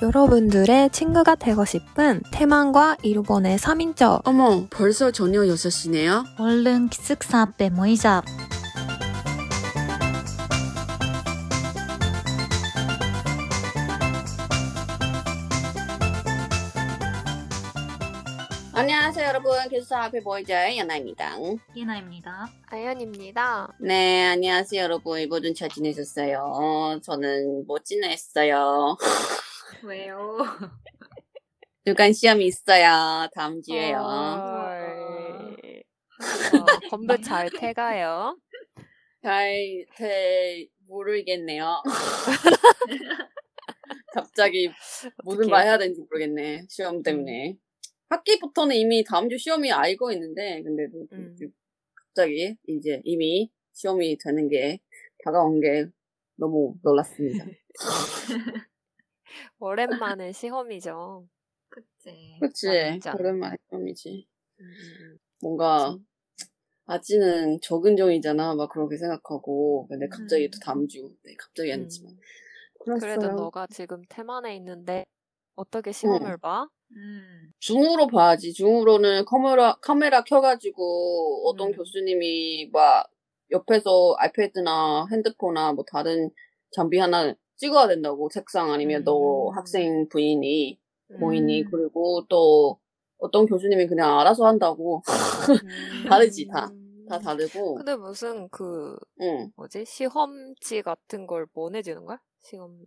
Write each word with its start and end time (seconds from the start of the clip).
여러분들의 0.00 0.90
친구가 0.90 1.34
되고 1.34 1.64
싶은 1.64 2.22
태만과 2.32 2.98
일본의 3.02 3.58
3인조 3.58 4.22
어머, 4.24 4.66
벌써 4.70 5.10
저녁 5.10 5.42
6시네요? 5.42 6.24
얼른 6.38 6.88
기숙사 6.88 7.40
앞에 7.42 7.70
모이자. 7.70 8.22
안녕하세요, 18.72 19.26
여러분. 19.26 19.52
기숙사 19.68 20.04
앞에 20.04 20.20
보이자의 20.20 20.78
연아입니다. 20.78 21.32
예나입니다. 21.74 22.48
아연입니다. 22.68 23.72
네, 23.80 24.26
안녕하세요, 24.28 24.80
여러분. 24.80 25.18
이번 25.18 25.42
주잘 25.42 25.68
지내셨어요? 25.70 27.00
저는 27.02 27.66
못 27.66 27.84
지냈어요. 27.84 28.96
왜요? 29.84 30.38
주간 31.84 32.12
시험이 32.12 32.46
있어요. 32.46 33.28
다음 33.34 33.62
주에요. 33.62 33.98
헐. 33.98 35.56
어, 36.20 36.88
건부 36.90 37.20
잘 37.20 37.48
태가요. 37.50 38.38
잘, 39.22 39.86
잘, 39.96 40.68
모르겠네요. 40.86 41.82
갑자기 44.14 44.70
무슨. 45.24 45.48
말 45.48 45.66
해야 45.66 45.78
되는지 45.78 46.00
모르겠네. 46.02 46.66
시험 46.68 47.02
때문에. 47.02 47.56
학기부터는 48.08 48.74
이미 48.74 49.04
다음 49.04 49.28
주 49.28 49.36
시험이 49.38 49.70
알고 49.70 50.12
있는데, 50.12 50.62
근데 50.62 50.88
도 50.90 51.06
음. 51.12 51.36
갑자기 51.94 52.56
이제 52.66 53.02
이미 53.04 53.50
시험이 53.72 54.16
되는 54.18 54.48
게 54.48 54.80
다가온 55.24 55.60
게 55.60 55.86
너무 56.36 56.74
놀랐습니다. 56.82 57.44
오랜만에 59.58 60.32
시험이죠. 60.32 61.26
그치. 61.68 62.38
그치? 62.40 62.68
완전. 62.68 63.14
오랜만에 63.18 63.56
시험이지. 63.68 64.26
음, 64.60 65.18
뭔가, 65.40 65.96
아직은 66.86 67.60
적은 67.60 67.96
종이잖아. 67.96 68.54
막 68.54 68.70
그렇게 68.70 68.96
생각하고. 68.96 69.86
근데 69.88 70.08
갑자기 70.08 70.46
음. 70.46 70.50
또 70.50 70.58
다음 70.64 70.88
주. 70.88 71.14
네, 71.22 71.34
갑자기 71.38 71.72
아니지만. 71.72 72.12
음. 72.12 72.18
그랬어요. 72.80 73.00
그래도 73.18 73.34
너가 73.34 73.66
지금 73.66 74.02
태만에 74.08 74.56
있는데 74.56 75.04
어떻게 75.54 75.92
시험을 75.92 76.38
봐? 76.38 76.66
음. 76.92 77.52
중으로 77.58 78.06
봐야지. 78.06 78.52
중으로는 78.54 79.26
카메라, 79.26 79.74
카메라 79.82 80.22
켜가지고 80.24 81.48
어떤 81.48 81.68
음. 81.68 81.72
교수님이 81.72 82.70
막 82.72 83.10
옆에서 83.50 84.14
아이패드나 84.18 85.06
핸드폰이나 85.10 85.72
뭐 85.72 85.84
다른 85.86 86.30
장비 86.70 86.98
하나 86.98 87.34
찍어야 87.58 87.88
된다고. 87.88 88.28
책상 88.30 88.72
아니면 88.72 89.04
너 89.04 89.50
음. 89.50 89.56
학생 89.56 90.08
부인이, 90.08 90.78
고인이. 91.20 91.62
음. 91.62 91.70
그리고 91.70 92.24
또 92.28 92.78
어떤 93.18 93.46
교수님이 93.46 93.86
그냥 93.88 94.18
알아서 94.20 94.46
한다고. 94.46 95.02
음. 95.06 95.54
다르지, 96.08 96.46
다. 96.48 96.70
다 97.08 97.18
다르고. 97.18 97.76
근데 97.76 97.96
무슨 97.96 98.48
그 98.50 98.96
응. 99.22 99.50
뭐지 99.56 99.84
시험지 99.86 100.82
같은 100.82 101.26
걸 101.26 101.46
보내주는 101.46 102.04
거야? 102.04 102.20
시험 102.42 102.78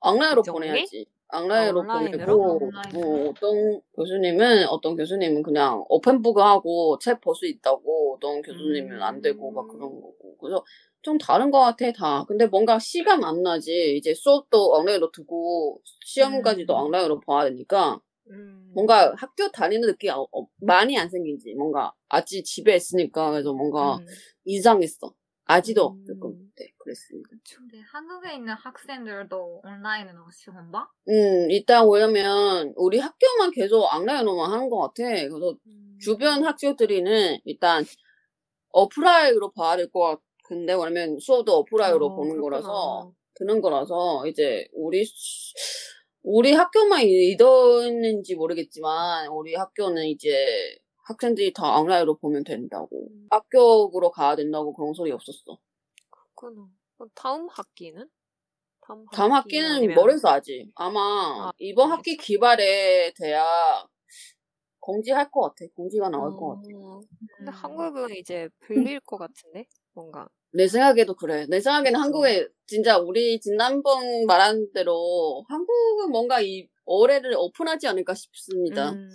악라이로 0.00 0.42
정리? 0.42 0.68
보내야지. 0.68 1.06
악라이로? 1.28 1.82
보내고. 1.84 2.70
어, 2.94 3.30
어떤 3.30 3.80
교수님은, 3.96 4.68
어떤 4.68 4.96
교수님은 4.96 5.42
그냥 5.42 5.84
오픈북 5.88 6.38
하고 6.38 6.98
책 7.00 7.20
볼 7.20 7.34
수 7.34 7.46
있다고, 7.46 8.14
어떤 8.16 8.42
교수님은 8.42 9.02
안 9.02 9.20
되고, 9.20 9.50
막 9.50 9.68
그런 9.68 9.90
거고. 10.00 10.36
그래서 10.40 10.64
좀 11.06 11.18
다른 11.18 11.52
것 11.52 11.60
같아, 11.60 11.92
다. 11.92 12.24
근데 12.26 12.46
뭔가 12.48 12.80
시간 12.80 13.22
안 13.22 13.40
나지. 13.44 13.94
이제 13.96 14.12
수업도 14.12 14.74
악라이로 14.76 15.12
두고, 15.12 15.80
시험까지도 16.04 16.74
음. 16.74 16.86
악라이로 16.86 17.20
봐야 17.20 17.44
되니까, 17.44 18.00
음. 18.28 18.72
뭔가 18.74 19.14
학교 19.16 19.48
다니는 19.52 19.86
느낌이 19.86 20.10
어- 20.10 20.26
어, 20.32 20.46
많이 20.56 20.98
안 20.98 21.08
생긴지. 21.08 21.54
뭔가, 21.54 21.92
아직 22.08 22.42
집에 22.42 22.74
있으니까, 22.74 23.30
그래서 23.30 23.52
뭔가 23.52 23.98
음. 23.98 24.06
이상했어. 24.46 25.14
아직도 25.44 25.92
음. 25.92 26.04
조금, 26.08 26.50
네, 26.58 26.72
그랬습니다. 26.78 27.30
근데 27.56 27.78
한국에 27.92 28.34
있는 28.34 28.52
학생들도 28.54 29.60
온라인으로 29.62 30.24
시험 30.32 30.72
봐? 30.72 30.88
음, 31.08 31.48
일단 31.52 31.88
왜냐면 31.88 32.72
우리 32.74 32.98
학교만 32.98 33.52
계속 33.52 33.84
악라이로만 33.94 34.50
하는 34.50 34.68
것 34.68 34.78
같아. 34.80 35.04
그래서 35.04 35.56
음. 35.68 35.96
주변 36.00 36.44
학교들이는 36.44 37.38
일단 37.44 37.84
어플라이로 38.72 39.52
봐야 39.52 39.76
될 39.76 39.88
것 39.88 40.00
같은데 40.46 40.74
왜냐면 40.74 41.18
수업도 41.18 41.52
어플라이로 41.56 42.06
어, 42.06 42.14
보는 42.16 42.30
그렇구나. 42.36 42.60
거라서 42.60 43.12
드는 43.34 43.60
거라서 43.60 44.26
이제 44.26 44.66
우리 44.72 45.04
수- 45.04 45.54
우리 46.22 46.52
학교만 46.52 47.02
이러는지 47.02 48.34
모르겠지만 48.34 49.28
우리 49.28 49.54
학교는 49.54 50.06
이제 50.06 50.46
학생들이 51.04 51.52
다 51.52 51.76
악라이로 51.76 52.16
보면 52.18 52.42
된다고 52.44 53.06
음. 53.08 53.26
합격으로 53.30 54.10
가야 54.10 54.34
된다고 54.34 54.72
그런 54.72 54.92
소리 54.92 55.12
없었어. 55.12 55.58
그렇구나. 56.10 56.66
그럼 56.96 57.10
다음 57.14 57.46
학기는? 57.48 58.08
다음, 58.80 59.04
다음 59.12 59.32
학기 59.32 59.56
학기는 59.58 59.76
아니면- 59.76 59.94
모르겠어 59.94 60.28
아직. 60.30 60.70
아마 60.74 61.00
아, 61.48 61.52
이번 61.58 61.90
학기 61.92 62.16
기발에 62.16 63.12
돼야 63.14 63.44
공지할 64.80 65.30
것 65.30 65.40
같아. 65.42 65.64
공지가 65.74 66.08
나올 66.08 66.30
것 66.36 66.48
같아. 66.48 66.62
어, 66.76 67.00
근데 67.36 67.50
음. 67.50 67.54
한국은 67.54 68.14
이제 68.16 68.48
불릴 68.60 69.00
것 69.00 69.16
같은데 69.18 69.66
뭔가 69.96 70.28
내 70.52 70.68
생각에도 70.68 71.14
그래. 71.14 71.46
내 71.48 71.58
생각에는. 71.60 71.98
한국에 71.98 72.46
진짜 72.66 72.98
우리 72.98 73.40
지난번 73.40 74.26
말한 74.26 74.68
대로 74.72 75.44
한국은 75.48 76.10
뭔가 76.12 76.40
이 76.40 76.68
올해를 76.84 77.34
오픈하지 77.36 77.88
않을까 77.88 78.14
싶습니다. 78.14 78.92
음, 78.92 79.10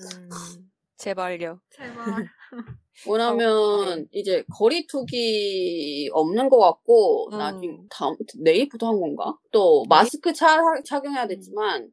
제발요. 0.97 1.61
제발. 1.69 2.27
왜냐면 3.09 4.07
이제 4.11 4.43
거리두기 4.53 6.09
없는 6.11 6.49
것 6.49 6.57
같고 6.59 7.29
음. 7.31 7.37
나중 7.37 7.87
다음 7.89 8.15
내일부터 8.43 8.87
한 8.89 8.99
건가? 8.99 9.37
또 9.51 9.85
마스크 9.87 10.33
차, 10.33 10.57
착용해야 10.85 11.27
되지만 11.27 11.89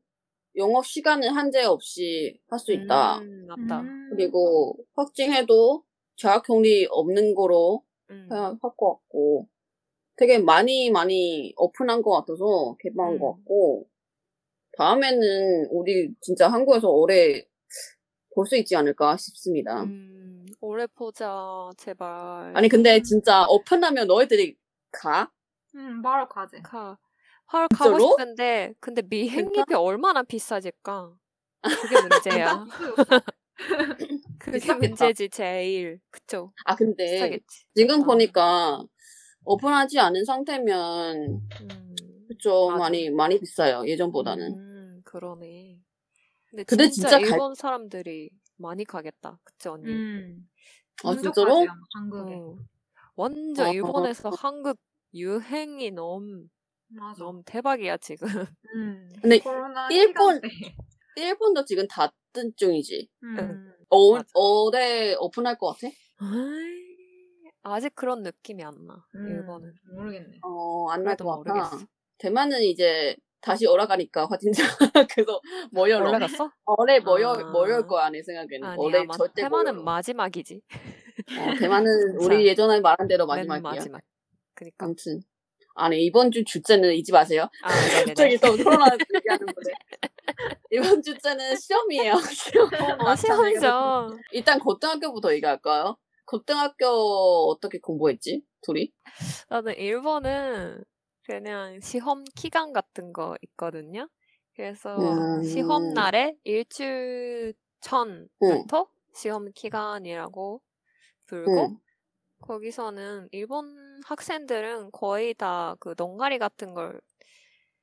영업 0.57 0.85
시간은 0.87 1.29
한제 1.31 1.63
없이 1.65 2.39
할 2.51 2.59
수 2.59 2.73
있다. 2.73 3.19
음, 3.21 3.47
맞다. 3.47 3.81
음. 3.81 4.09
그리고 4.11 4.77
확진해도 4.95 5.85
자가격리 6.17 6.89
없는 6.91 7.35
거로 7.35 7.83
음. 8.11 8.29
할것 8.31 8.77
같고 8.77 9.49
되게 10.17 10.39
많이 10.39 10.91
많이 10.91 11.53
오픈한 11.57 12.03
것 12.03 12.11
같아서 12.13 12.77
개방한 12.81 13.15
음. 13.15 13.19
것 13.21 13.33
같고 13.35 13.87
다음에는 14.77 15.69
우리 15.71 16.15
진짜 16.21 16.49
한국에서 16.49 16.89
오래 16.89 17.43
볼 18.35 18.47
수 18.47 18.57
있지 18.57 18.77
않을까 18.77 19.17
싶습니다. 19.17 19.83
음, 19.83 20.47
오래 20.61 20.87
보자, 20.87 21.71
제발. 21.77 22.53
아니 22.55 22.69
근데 22.69 23.03
진짜 23.03 23.45
오픈하면 23.49 24.07
너희들이 24.07 24.57
가? 24.93 25.29
음, 25.75 26.01
바로 26.03 26.29
가지. 26.29 26.63
가, 26.63 26.97
헐 27.53 27.67
가고 27.69 27.99
진짜로? 27.99 28.11
싶은데 28.11 28.75
근데 28.79 29.03
비행기비 29.03 29.75
얼마나 29.75 30.23
비싸질까? 30.23 31.15
그게 31.63 32.01
문제야. 32.01 32.65
그게. 34.39 34.75
문제지 34.75 35.29
제일. 35.31 36.01
그쵸? 36.11 36.53
아 36.65 36.75
근데 36.75 37.05
비싸겠지. 37.13 37.65
지금 37.75 38.03
아. 38.03 38.05
보니까 38.05 38.83
오픈하지 39.45 39.99
않은 39.99 40.25
상태면 40.25 41.17
음, 41.61 41.97
그쵸 42.29 42.69
맞아. 42.71 42.79
많이 42.79 43.11
많이 43.11 43.39
비싸요 43.41 43.87
예전보다는. 43.87 44.47
음, 44.59 45.01
그러네. 45.05 45.79
근데, 46.51 46.65
근데 46.65 46.89
진짜, 46.89 47.09
진짜 47.11 47.19
갈- 47.19 47.29
일본 47.31 47.55
사람들이 47.55 48.31
많이 48.57 48.85
가겠다. 48.85 49.39
그치 49.45 49.69
언니? 49.69 49.91
음. 49.91 50.49
아, 51.05 51.15
진짜로? 51.17 51.67
한국에. 51.95 52.35
어. 52.35 52.57
완전 53.17 53.67
어. 53.69 53.73
일본에서 53.73 54.31
한국 54.31 54.79
유행이 55.15 55.91
너무 55.93 56.45
맞아. 56.89 57.19
너무 57.23 57.43
대박이야 57.45 57.97
지금. 57.99 58.29
음. 58.75 59.09
근데 59.21 59.41
일본- 59.91 60.37
시간. 60.37 60.51
일본도 61.17 61.65
지금 61.65 61.87
닫 61.89 62.15
은 62.37 62.53
중이지. 62.57 63.09
음. 63.25 63.73
어. 63.91 64.19
올해 64.35 65.15
오픈할 65.15 65.57
것 65.59 65.73
같아? 65.73 65.89
아직 67.63 67.95
그런 67.95 68.23
느낌이 68.23 68.63
안 68.63 68.75
나. 68.87 68.95
음, 69.15 69.29
일본은. 69.29 69.73
모르겠네. 69.95 70.39
어, 70.43 70.89
안 70.91 71.03
날 71.05 71.17
것 71.17 71.43
같아. 71.43 71.55
모르겠어. 71.55 71.87
대만은 72.19 72.63
이제 72.63 73.17
다시 73.41 73.67
올라가니까 73.67 74.27
확진자 74.27 74.63
그래서 75.15 75.41
모여 75.71 75.99
올라갔어? 76.01 76.51
올해 76.79 76.99
모여 77.01 77.31
아. 77.31 77.51
모여올 77.51 77.87
거야 77.87 78.11
내 78.11 78.21
생각에는 78.23 78.67
아니 78.69 78.81
올해 78.83 78.99
아마 79.01 79.17
절대 79.17 79.43
테마는 79.43 79.75
모여. 79.77 79.85
마지막이지. 79.85 80.61
어, 81.39 81.55
대만은. 81.59 81.87
우리 82.21 82.47
예전에 82.47 82.81
말한 82.81 83.07
대로 83.09 83.27
맨 83.27 83.47
마지막이야. 83.47 83.71
마지막. 83.79 84.01
그니까. 84.55 84.85
아무튼 84.87 85.21
아니 85.79 86.05
이번 86.05 86.31
주 86.31 86.45
주제는 86.45 86.93
잊지 86.95 87.13
마세요. 87.13 87.49
아, 87.63 87.69
네네네. 87.73 88.05
갑자기 88.07 88.37
또 88.39 88.57
코로나 88.57 88.87
얘기하는 89.15 89.47
거네. 89.47 89.75
이번 90.73 91.03
주제는 91.03 91.57
시험이에요. 91.57 92.15
시험. 92.35 92.69
어, 93.01 93.15
시험이죠. 93.17 94.19
일단 94.33 94.59
고등학교부터 94.59 95.33
얘기할까요? 95.35 95.97
고등학교 96.25 96.87
어떻게 97.51 97.79
공부했지? 97.79 98.43
둘이? 98.63 98.93
나는 99.49 99.75
일본은 99.77 100.85
그냥 101.23 101.81
시험 101.81 102.25
기간 102.35 102.73
같은 102.73 103.13
거 103.13 103.37
있거든요. 103.43 104.09
그래서 104.55 104.99
음. 104.99 105.43
시험 105.45 105.95
날에 105.95 106.37
일주일 106.45 107.55
전부터 107.81 108.89
시험 109.15 109.51
기간이라고 109.53 110.61
불고 111.27 111.61
응. 111.61 111.77
거기서는 112.41 113.29
일본 113.33 114.01
학생들은 114.05 114.91
거의 114.93 115.35
다 115.35 115.77
그 115.81 115.95
농가리 115.97 116.39
같은 116.39 116.75
걸 116.75 117.01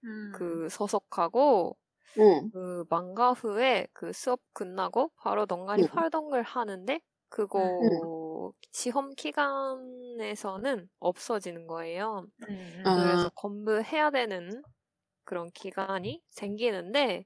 음. 0.04 0.31
그 0.31 0.69
소속하고 0.69 1.78
응. 2.18 2.52
그 2.52 2.86
망가 2.90 3.34
후에 3.34 3.88
그 3.94 4.13
수업 4.13 4.42
끝나고 4.54 5.12
바로 5.18 5.46
농가리 5.48 5.84
응. 5.84 5.88
활동을 5.90 6.44
하는데 6.44 7.02
그거 7.30 8.54
시험 8.72 9.12
기간에서는 9.16 10.90
없어지는 11.00 11.68
거예요. 11.68 12.28
음. 12.50 12.81
아. 12.86 12.92
그래서 12.94 13.30
공부해야 13.36 14.12
되는 14.12 14.66
그런 15.25 15.51
기간이 15.51 16.24
생기는데 16.31 17.25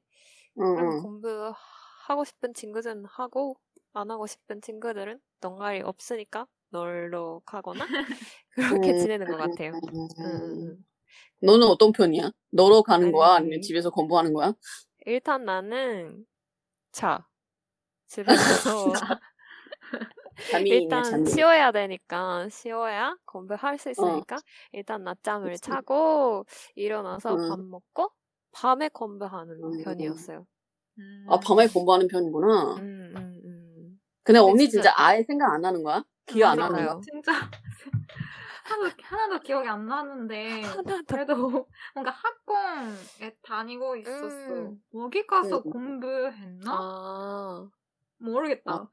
응. 0.58 0.64
그럼 0.74 0.96
응. 1.00 1.02
공부하고 1.02 2.25
싶은 2.25 2.54
친구들은 2.54 3.06
하고 3.06 3.56
안 3.94 4.12
하고 4.12 4.28
싶은 4.28 4.62
친구들은 4.62 5.20
농가리 5.42 5.82
없으니까 5.82 6.48
가거나 7.45 7.86
그렇게 8.56 8.92
음. 8.94 8.98
지내는 9.00 9.27
것 9.27 9.38
같아요. 9.38 9.71
음. 9.74 9.80
음, 9.94 10.07
음. 10.19 10.86
너는 11.42 11.68
어떤 11.68 11.92
편이야? 11.92 12.31
너로 12.51 12.83
가는 12.83 13.12
거야? 13.12 13.30
아니. 13.30 13.38
아니면 13.38 13.62
집에서 13.62 13.89
공부하는 13.89 14.33
거야? 14.33 14.54
일단 15.06 15.45
나는 15.45 16.25
자 16.92 17.25
집에서 18.07 18.25
일단 20.68 21.04
잠이. 21.04 21.25
쉬어야 21.30 21.71
되니까 21.71 22.48
쉬어야 22.50 23.15
공부할 23.25 23.77
수 23.77 23.89
있으니까 23.89 24.38
일단 24.72 25.04
낮잠을 25.04 25.51
그치. 25.51 25.62
자고 25.62 26.45
일어나서 26.75 27.36
응. 27.36 27.50
밥 27.50 27.60
먹고 27.60 28.12
밤에 28.51 28.89
공부하는 28.89 29.63
음. 29.63 29.83
편이었어요. 29.83 30.45
음. 31.00 31.25
아, 31.30 31.39
밤에 31.39 31.68
공부하는 31.68 32.07
편이구나. 32.07 32.75
음, 32.75 33.13
음, 33.15 33.42
음. 33.45 34.00
근데 34.24 34.39
근데 34.39 34.39
언니 34.39 34.69
진짜- 34.69 34.89
진짜 34.89 34.94
아예 34.98 35.24
생각 35.24 35.54
안 35.54 35.63
하는 35.65 35.83
거야? 35.83 36.04
기억 36.30 36.60
안 36.60 36.72
거야? 36.72 37.00
진짜 37.02 37.31
하나도, 38.66 38.96
하나도 39.02 39.40
기억이 39.44 39.68
안 39.68 39.88
나는데 39.88 40.62
하나도. 40.62 41.04
그래도 41.08 41.36
뭔가 41.96 42.12
학원에 42.12 43.36
다니고 43.42 43.96
있었어. 43.98 44.54
음. 44.54 44.84
여기 44.94 45.26
가서 45.26 45.62
음. 45.64 45.72
공부했나? 45.72 46.72
아, 46.72 47.70
모르겠다. 48.20 48.74
어. 48.76 48.90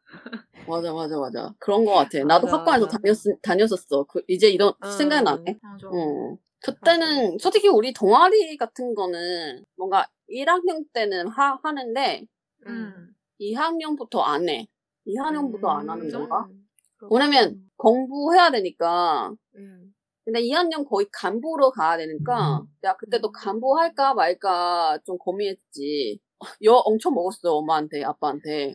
맞아, 0.66 0.92
맞아, 0.92 1.18
맞아. 1.18 1.54
그런 1.58 1.84
거 1.84 1.92
같아. 1.94 2.18
나도 2.24 2.46
맞아, 2.46 2.58
학과에서 2.58 2.86
맞아. 2.86 2.98
다녔, 2.98 3.16
다녔었어. 3.42 4.04
그, 4.04 4.22
이제 4.26 4.48
이런 4.48 4.72
음. 4.82 4.90
생각 4.90 5.22
나네. 5.22 5.58
맞아. 5.62 5.88
어. 5.88 6.38
그때는 6.60 7.38
솔직히 7.38 7.68
우리 7.68 7.92
동아리 7.92 8.56
같은 8.56 8.94
거는 8.94 9.64
뭔가 9.76 10.08
1학년 10.28 10.84
때는 10.92 11.28
하, 11.28 11.58
하는데 11.62 12.26
음. 12.66 13.14
2학년부터 13.38 14.22
안 14.22 14.48
해. 14.48 14.66
2학년부터 15.04 15.68
안 15.68 15.88
하는 15.88 16.06
음, 16.06 16.10
건가? 16.10 16.46
그렇구나. 16.48 16.65
왜냐면 17.10 17.60
공부해야 17.76 18.50
되니까. 18.50 19.32
음. 19.56 19.92
근데 20.24 20.40
2학년 20.42 20.88
거의 20.88 21.06
간부로 21.12 21.70
가야 21.70 21.96
되니까 21.98 22.64
내가 22.82 22.96
그때도 22.96 23.30
간부 23.30 23.78
할까 23.78 24.12
말까 24.14 24.98
좀 25.04 25.18
고민했지. 25.18 26.18
여 26.64 26.72
엄청 26.72 27.14
먹었어 27.14 27.54
엄마한테 27.54 28.02
아빠한테. 28.02 28.74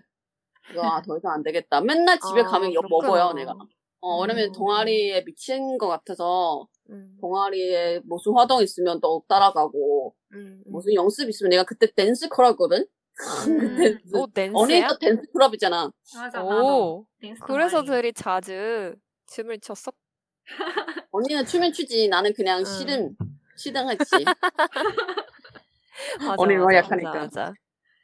이거 0.71 0.81
아, 0.83 1.01
더 1.01 1.17
이상 1.17 1.33
안 1.33 1.43
되겠다. 1.43 1.81
맨날 1.81 2.19
집에 2.19 2.41
아, 2.41 2.45
가면 2.45 2.73
약. 2.73 2.85
먹어요 2.89 3.33
내가. 3.33 3.53
어 3.99 4.21
왜냐면 4.21 4.47
음. 4.47 4.51
동아리에 4.53 5.23
미친 5.25 5.77
것 5.77 5.87
같아서 5.87 6.67
음. 6.89 7.17
동아리에 7.19 8.01
무슨 8.05 8.33
활동 8.33 8.63
있으면 8.63 8.99
또 8.99 9.23
따라가고 9.27 10.15
음, 10.33 10.63
음. 10.65 10.71
무슨 10.71 10.93
연습 10.93 11.29
있으면 11.29 11.49
내가 11.49 11.63
그때 11.63 11.91
댄스 11.93 12.29
클럽거든. 12.29 12.85
그때 13.21 13.89
음. 13.91 13.99
오, 14.13 14.27
댄스야? 14.27 14.59
언니도 14.61 14.97
댄스 14.99 15.21
클럽이잖아. 15.31 15.91
맞아, 16.15 16.43
나도. 16.43 16.65
오, 16.65 17.05
댄스 17.21 17.41
그래서 17.43 17.83
동아리. 17.83 18.01
들이 18.01 18.13
자주 18.13 18.95
춤을 19.27 19.59
췄어? 19.59 19.91
언니는 21.11 21.45
춤을 21.45 21.71
추지 21.73 22.07
나는 22.07 22.33
그냥 22.33 22.63
시늉했지. 23.55 24.25
맞아, 26.19 26.35
언니 26.37 26.55
너무 26.55 26.65
맞아, 26.65 26.77
약하니까. 26.77 27.09
맞아, 27.13 27.19
맞아. 27.19 27.53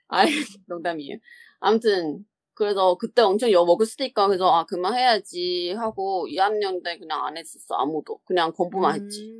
아이, 0.09 0.27
농담이에요. 0.67 1.17
아무튼, 1.59 2.25
그래서 2.53 2.95
그때 2.95 3.21
엄청 3.21 3.51
여 3.51 3.65
먹었으니까, 3.65 4.27
그래서, 4.27 4.49
아, 4.49 4.65
그만해야지 4.65 5.73
하고, 5.77 6.27
2학년 6.29 6.81
때 6.83 6.97
그냥 6.97 7.25
안 7.25 7.37
했었어, 7.37 7.75
아무도. 7.75 8.19
그냥 8.25 8.51
공부만 8.53 8.95
했지. 8.95 9.33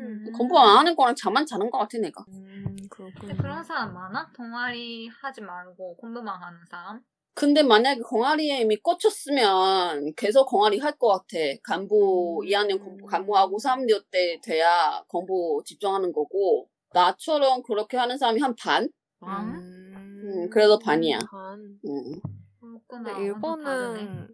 음, 0.00 0.32
공부 0.32 0.58
안 0.58 0.78
하는 0.78 0.96
거랑 0.96 1.14
잠만 1.14 1.44
자는 1.46 1.70
것 1.70 1.78
같아, 1.78 1.98
내가. 1.98 2.24
음. 2.28 2.76
근데 3.18 3.36
그런 3.36 3.62
사람 3.62 3.94
많아? 3.94 4.30
동아리 4.34 5.08
하지 5.08 5.40
말고 5.40 5.96
공부만 5.96 6.42
하는 6.42 6.58
사람? 6.70 7.00
근데 7.34 7.62
만약에 7.62 8.00
공아리에 8.02 8.60
이미 8.60 8.76
꽂혔으면 8.76 10.14
계속 10.16 10.46
공아리 10.46 10.78
할 10.78 10.98
것 10.98 11.08
같아. 11.08 11.38
간부, 11.62 12.40
음. 12.42 12.46
2학년 12.48 12.78
공부, 12.82 13.06
간부하고 13.06 13.58
3학년 13.58 14.04
때 14.10 14.40
돼야 14.42 15.02
공부 15.08 15.62
집중하는 15.64 16.12
거고, 16.12 16.68
나처럼 16.92 17.62
그렇게 17.62 17.96
하는 17.96 18.18
사람이 18.18 18.40
한 18.40 18.54
반? 18.56 18.88
반? 19.20 19.54
음, 19.54 19.94
음, 20.24 20.50
그래도 20.50 20.78
반이야. 20.78 21.18
반. 21.30 21.78
음. 21.86 22.20
그렇구나. 22.60 23.14
근데. 23.14 23.24
일본은 23.24 24.28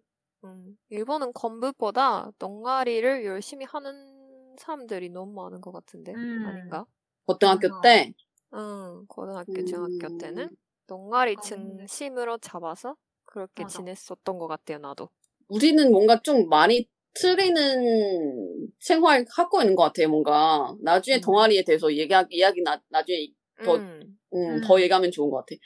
음, 0.44 0.76
일본은 0.88 1.32
공부보다 1.32 2.30
농가리를 2.38 3.24
열심히 3.26 3.66
하는 3.68 4.15
사람들이 4.58 5.10
너무 5.10 5.32
많은 5.32 5.60
것 5.60 5.72
같은데 5.72 6.12
음. 6.14 6.46
아닌가? 6.46 6.86
고등학교. 7.26 7.68
때, 7.82 8.12
응, 8.54 9.04
고등학교, 9.08 9.52
음. 9.52 9.66
중학교 9.66 10.16
때는 10.18 10.50
농가리 10.86 11.34
아, 11.36 11.40
중심으로 11.40 12.38
잡아서 12.38 12.96
그렇게 13.24 13.62
맞아. 13.64 13.78
지냈었던 13.78 14.38
것 14.38 14.46
같아요, 14.46 14.78
나도. 14.78 15.08
우리는 15.48 15.90
뭔가 15.90 16.20
좀 16.22 16.48
많이 16.48 16.88
틀리는 17.14 18.68
생활 18.78 19.24
하고 19.34 19.60
있는 19.62 19.74
것 19.74 19.84
같아요, 19.84 20.08
뭔가. 20.08 20.74
나중에 20.82 21.16
음. 21.16 21.20
동아리에 21.20 21.64
대해서 21.64 21.92
얘기, 21.94 22.14
이야기 22.30 22.62
나, 22.62 22.80
나중에 22.88 23.28
더- 23.64 23.76
음. 23.76 24.18
음, 24.34 24.38
음. 24.38 24.60
더 24.60 24.80
얘기하면 24.80 25.10
좋은 25.10 25.30
것 25.30 25.38
같아. 25.38 25.56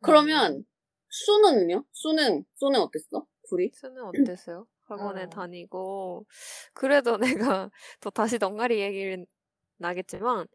그러면, 0.00 0.64
수는요? 1.08 1.84
수는, 1.92 2.44
수는 2.54 2.80
어땠어? 2.80 3.26
둘이? 3.48 3.70
수는 3.72 4.02
어땠어요? 4.04 4.66
학원에 4.86 5.24
어. 5.24 5.28
다니고 5.28 6.26
그래도 6.74 7.16
내가 7.56 7.70
또 8.00 8.10
다시 8.10 8.38
넝가리 8.38 8.80
얘기를 8.80 9.26
나겠지만 9.78 10.46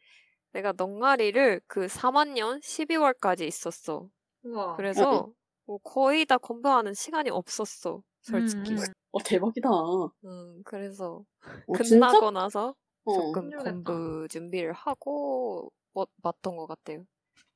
내가 0.51 0.73
넝가리를 0.75 1.61
그 1.67 1.85
3학년 1.85 2.61
12월까지 2.61 3.41
있었어. 3.47 4.09
우와. 4.43 4.75
그래서 4.75 5.31
뭐 5.65 5.77
거의 5.79 6.25
다 6.25 6.37
공부하는 6.37 6.93
시간이 6.93 7.29
없었어. 7.29 8.01
솔직히. 8.21 8.73
음, 8.73 8.77
음. 8.77 8.83
어, 9.11 9.19
대박이다. 9.23 9.69
어, 9.69 10.11
음, 10.25 10.61
그래서 10.63 11.23
진짜? 11.75 12.07
끝나고 12.07 12.31
나서 12.31 12.75
어. 13.03 13.13
조금 13.13 13.43
힘들겠다. 13.43 13.71
공부 13.71 14.27
준비를 14.29 14.73
하고 14.73 15.71
뭐, 15.93 16.07
맞던 16.23 16.55
것 16.55 16.67
같아요. 16.67 17.05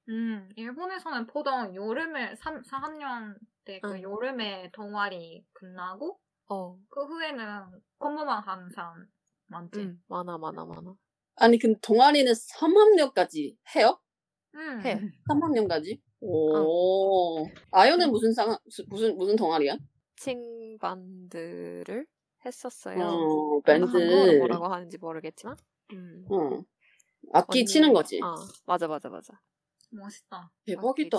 음, 0.09 0.49
일본에서는 0.55 1.27
보통 1.27 1.73
여름에 1.75 2.35
3, 2.35 2.61
4학년 2.61 3.35
때그 3.63 3.95
응. 3.95 4.01
여름에 4.01 4.69
동아리 4.71 5.43
끝나고 5.53 6.19
어, 6.47 6.77
그 6.89 7.03
후에는 7.05 7.81
공부만 7.97 8.43
하는 8.43 8.69
사람 8.69 9.07
많지. 9.47 9.79
음, 9.79 10.01
많아, 10.07 10.37
많아, 10.37 10.65
많아. 10.65 10.93
아니, 11.37 11.57
근데 11.57 11.77
동아리는 11.81 12.31
3학년까지 12.31 13.55
해요? 13.75 13.99
음. 14.55 14.81
해. 14.85 14.99
3학년까지? 15.29 15.99
오. 16.21 17.45
아연은 17.71 18.11
무슨 18.11 18.31
상, 18.33 18.57
무슨, 18.87 19.17
무슨 19.17 19.35
동아리야? 19.35 19.77
칭 20.15 20.77
반드를 20.79 22.05
했었어요. 22.45 23.03
어, 23.03 23.61
밴드. 23.61 24.37
뭐라고 24.37 24.67
하는지 24.67 24.97
모르겠지만. 24.97 25.55
음. 25.93 26.25
어. 26.29 26.63
악기 27.33 27.59
언니- 27.61 27.65
치는 27.65 27.91
거지. 27.93 28.19
아, 28.23 28.35
맞아, 28.65 28.87
맞아, 28.87 29.09
맞아. 29.09 29.39
멋있다. 29.91 30.51
대박이다. 30.65 31.17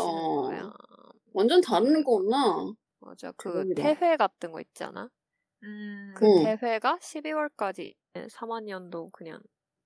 완전 1.34 1.60
다른 1.60 2.02
거구나. 2.04 2.72
맞아. 3.06 3.32
그. 3.36 3.72
대회 3.74 4.16
같은 4.16 4.52
거 4.52 4.60
있잖아. 4.60 5.08
음. 5.62 6.14
그 6.16 6.26
응. 6.26 6.44
대회가 6.58 6.98
12월까지 6.98 7.94
3학년도 8.14 9.10
그냥 9.12 9.40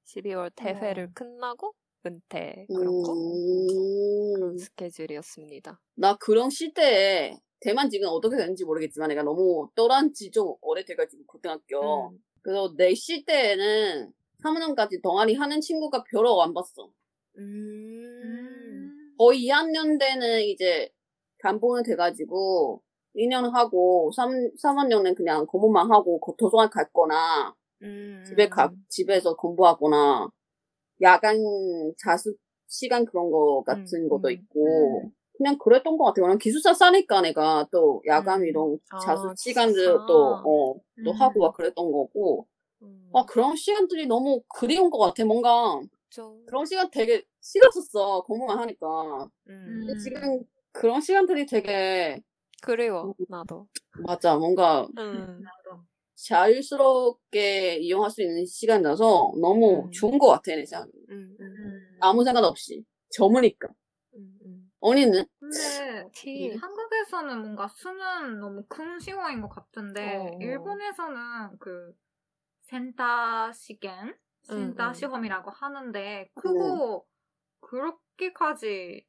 12월 0.06 0.50
대회를 0.56 1.04
어. 1.04 1.10
끝나고 1.14 1.74
은퇴 2.06 2.66
그런 2.68 3.02
거 3.02 3.12
음, 3.12 4.34
그런 4.34 4.58
스케줄이었습니다. 4.58 5.80
나 5.96 6.16
그런 6.16 6.48
시대에 6.50 7.36
대만 7.60 7.90
지금 7.90 8.08
어떻게 8.10 8.36
되는지 8.36 8.64
모르겠지만 8.64 9.08
내가 9.10 9.22
너무 9.22 9.68
떠난 9.74 10.12
지 10.12 10.30
좀 10.30 10.54
오래돼가지고 10.62 11.24
고등학교. 11.26 12.08
음. 12.10 12.18
그래서 12.42 12.72
내 12.76 12.94
시대에는 12.94 14.12
3학년까지 14.42 15.02
동아리 15.02 15.34
하는 15.34 15.60
친구가 15.60 16.04
별로 16.10 16.42
안 16.42 16.54
봤어. 16.54 16.90
음. 17.38 17.42
음. 17.44 19.14
거의 19.18 19.40
2학년 19.46 19.98
때는 19.98 20.42
이제 20.44 20.90
간부는 21.38 21.82
돼가지고 21.82 22.82
2년 23.16 23.54
하고 23.54 24.10
3, 24.14 24.50
3학년은 24.60 25.14
그냥 25.14 25.46
공부만 25.46 25.90
하고 25.90 26.20
고- 26.20 26.36
도서관 26.38 26.70
갔거나 26.70 27.54
음. 27.82 28.24
집에 28.26 28.48
가, 28.48 28.70
집에서 28.88 29.34
공부하거나 29.36 30.28
야간 31.02 31.36
자습, 31.98 32.36
시간 32.68 33.04
그런 33.04 33.30
거 33.30 33.62
같은 33.66 34.04
음, 34.04 34.08
것도 34.08 34.28
음. 34.28 34.32
있고 34.32 35.12
그냥 35.36 35.58
그랬던 35.58 35.96
것 35.96 36.04
같아요. 36.04 36.26
그냥 36.26 36.38
기숙사 36.38 36.74
싸니까 36.74 37.22
내가 37.22 37.66
또 37.72 38.02
야간 38.06 38.42
음. 38.42 38.46
이런 38.46 38.78
아, 38.90 38.98
자습 38.98 39.36
시간들 39.38 39.74
기숙사. 39.74 40.06
또, 40.06 40.34
어, 40.44 40.74
또 41.04 41.12
음. 41.12 41.16
하고 41.16 41.40
막 41.40 41.54
그랬던 41.54 41.90
거고 41.90 42.46
음, 42.82 43.10
아 43.14 43.24
그런 43.26 43.56
시간들이 43.56 44.06
너무 44.06 44.42
그리운 44.54 44.90
것 44.90 44.98
같아. 44.98 45.24
뭔가 45.24 45.80
좀, 46.10 46.44
그런 46.46 46.64
시간 46.66 46.90
되게 46.90 47.24
싫었었어. 47.40 48.22
공부만 48.24 48.58
하니까. 48.58 49.28
음, 49.48 49.86
근데 49.86 49.98
지금 49.98 50.44
그런 50.72 51.00
시간들이 51.00 51.46
되게 51.46 52.20
그리워, 52.62 53.16
나도. 53.28 53.68
맞아. 54.06 54.36
뭔가 54.36 54.88
음, 54.98 55.42
나도. 55.42 55.86
자유스럽게 56.16 57.78
이용할 57.78 58.10
수 58.10 58.22
있는 58.22 58.44
시간이라서 58.46 59.32
너무 59.40 59.88
음. 59.88 59.92
좋은 59.92 60.18
것 60.18 60.28
같아. 60.28 60.54
내 60.54 60.64
생각에. 60.66 60.90
음, 61.10 61.36
음, 61.40 61.44
음. 61.64 62.00
아무 62.00 62.24
생각 62.24 62.44
없이. 62.44 62.84
점으니까. 63.10 63.68
음, 64.14 64.38
음. 64.44 64.72
언니는? 64.80 65.24
근데 65.40 66.10
이 66.32 66.50
티. 66.50 66.50
한국에서는 66.50 67.40
뭔가 67.42 67.68
수는 67.68 68.40
너무 68.40 68.64
큰 68.68 68.98
시간인 69.00 69.42
것 69.42 69.48
같은데 69.50 70.30
어. 70.30 70.30
일본에서는 70.40 71.58
그 71.58 71.94
센터 72.62 73.52
시간, 73.52 74.18
센터 74.42 74.92
음. 74.92 74.94
시험이라고 74.94 75.50
하는데 75.52 76.30
그거 76.34 77.04
그렇게까지 77.60 79.06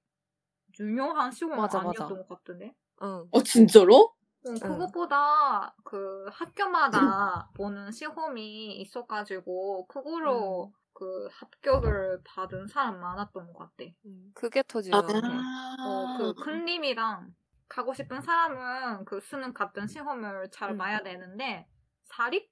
중요한 0.73 1.31
시험 1.31 1.53
맞아, 1.55 1.79
아니었던 1.79 2.17
맞아. 2.17 2.27
것 2.27 2.29
같은데. 2.29 2.75
응. 3.01 3.27
어, 3.31 3.43
진짜로? 3.43 4.13
어, 4.43 4.53
그것보다 4.61 5.75
그 5.83 6.25
학교마다 6.31 7.49
보는 7.55 7.91
시험이 7.91 8.75
있어가지고 8.77 9.87
그거로 9.87 10.67
음. 10.67 10.81
그 10.93 11.27
합격을 11.31 12.21
받은 12.23 12.67
사람 12.67 12.99
많았던 12.99 13.53
것 13.53 13.59
같아. 13.59 13.89
음, 14.05 14.31
그게 14.33 14.63
더 14.67 14.79
아. 14.91 15.75
어, 15.79 16.17
그 16.17 16.33
큰님이랑 16.43 17.33
가고 17.67 17.93
싶은 17.93 18.21
사람은 18.21 19.05
그 19.05 19.19
수능 19.21 19.53
같은 19.53 19.87
시험을 19.87 20.49
잘 20.51 20.71
음. 20.71 20.77
봐야 20.77 21.01
되는데 21.01 21.67
사립 22.03 22.51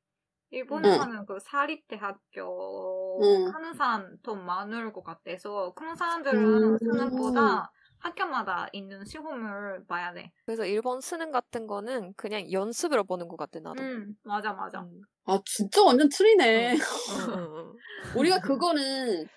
일본에서는 0.51 1.25
그 1.25 1.38
사립 1.39 1.88
대학교 1.88 3.20
응. 3.22 3.53
하는 3.53 3.74
사람 3.74 4.18
더 4.24 4.34
많을 4.34 4.94
것 4.94 5.03
같아서 5.03 5.74
그런 5.75 5.96
사람들은 5.96 6.63
음. 6.74 6.77
수능보다 6.79 7.72
학교마다 8.00 8.68
있는 8.74 9.06
시험을 9.06 9.86
봐야 9.86 10.13
돼. 10.13 10.32
그래서 10.46 10.65
일본 10.65 11.01
수능 11.01 11.32
같은 11.32 11.68
거는 11.68 12.13
그냥 12.15 12.51
연습으로 12.51 13.03
보는 13.03 13.27
것 13.27 13.38
같아, 13.38 13.60
나도. 13.60 13.82
음, 13.82 14.15
맞아, 14.24 14.53
맞아. 14.53 14.82
음. 14.82 15.01
아, 15.25 15.39
진짜 15.46 15.84
완전 15.84 16.10
틀리네. 16.10 16.75
우리가 18.18 18.39
그거는 18.39 19.27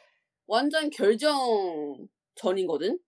완전 0.46 0.90
결정 0.90 1.38
전이거든? 2.36 2.98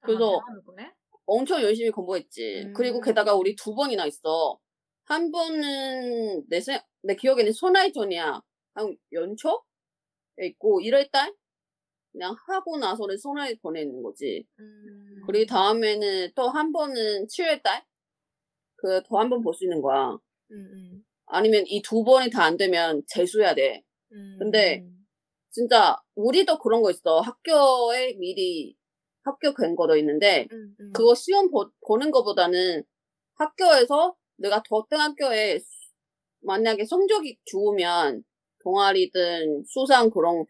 그래서 0.00 0.38
아. 0.38 0.90
엄청 1.26 1.62
열심히 1.62 1.90
공부했지. 1.90 2.64
음. 2.66 2.72
그리고 2.74 3.00
게다가 3.00 3.34
우리 3.34 3.56
두 3.56 3.74
번이나 3.74 4.06
있어. 4.06 4.58
한 5.04 5.30
번은 5.30 6.44
내, 6.48 6.60
생, 6.60 6.80
내 7.02 7.14
기억에는 7.14 7.52
소나이 7.52 7.92
전이야. 7.92 8.42
한 8.74 8.96
연초에 9.12 9.58
있고, 10.38 10.80
1월달? 10.80 11.34
그냥 12.14 12.34
하고 12.46 12.78
나서는 12.78 13.18
소나이 13.18 13.56
보내는 13.58 14.02
거지. 14.02 14.46
음. 14.60 15.22
그리고 15.26 15.46
다음에는 15.46 16.30
또 16.36 16.48
한 16.48 16.72
번은 16.72 17.26
7월달? 17.26 17.82
그, 18.76 19.02
더 19.02 19.18
한 19.18 19.28
번 19.30 19.42
볼 19.42 19.52
수 19.54 19.64
있는 19.64 19.82
거야. 19.82 20.12
음, 20.12 20.54
음. 20.56 21.04
아니면 21.26 21.64
이 21.66 21.82
두 21.82 22.04
번이 22.04 22.30
다 22.30 22.44
안 22.44 22.56
되면 22.56 23.02
재수해야 23.08 23.54
돼. 23.56 23.82
음. 24.12 24.36
근데 24.38 24.86
진짜, 25.50 25.96
우리도 26.14 26.58
그런 26.58 26.82
거 26.82 26.90
있어. 26.90 27.20
학교에 27.20 28.14
미리 28.14 28.76
합격한 29.24 29.74
거도 29.76 29.96
있는데, 29.96 30.46
음, 30.52 30.76
음. 30.80 30.92
그거 30.92 31.14
시험 31.14 31.50
보, 31.50 31.70
보는 31.86 32.10
거보다는 32.12 32.84
학교에서 33.36 34.14
내가 34.36 34.62
고등학교에 34.68 35.58
만약에 36.42 36.84
성적이 36.84 37.38
좋으면 37.46 38.22
동아리든 38.62 39.64
수상 39.66 40.10
그런 40.10 40.44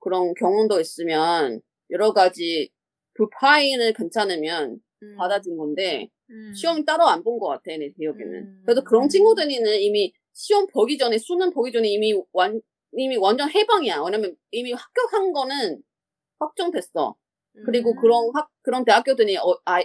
그런 0.00 0.34
경험도 0.34 0.80
있으면 0.80 1.60
여러 1.90 2.12
가지 2.12 2.70
부파인을 3.14 3.92
괜찮으면 3.94 4.78
음. 5.02 5.16
받아준 5.16 5.56
건데 5.56 6.08
음. 6.30 6.52
시험 6.54 6.84
따로 6.84 7.06
안 7.06 7.22
본 7.24 7.38
것 7.38 7.48
같아 7.48 7.76
내 7.76 7.90
기억에는. 7.90 8.34
음. 8.34 8.62
그래서 8.64 8.82
그런 8.84 9.04
음. 9.04 9.08
친구들이는 9.08 9.80
이미 9.80 10.12
시험 10.32 10.66
보기 10.68 10.98
전에 10.98 11.18
수능 11.18 11.50
보기 11.50 11.72
전에 11.72 11.88
이미 11.88 12.14
완 12.32 12.60
이미 12.92 13.16
완전 13.16 13.50
해방이야. 13.50 14.02
왜냐면 14.02 14.36
이미 14.50 14.72
합격한 14.72 15.32
거는 15.32 15.82
확정됐어. 16.38 17.16
그리고 17.66 17.90
음. 17.90 17.96
그런 18.00 18.30
학 18.34 18.48
그런 18.62 18.84
대학교들이 18.84 19.36
어, 19.38 19.58
아, 19.64 19.80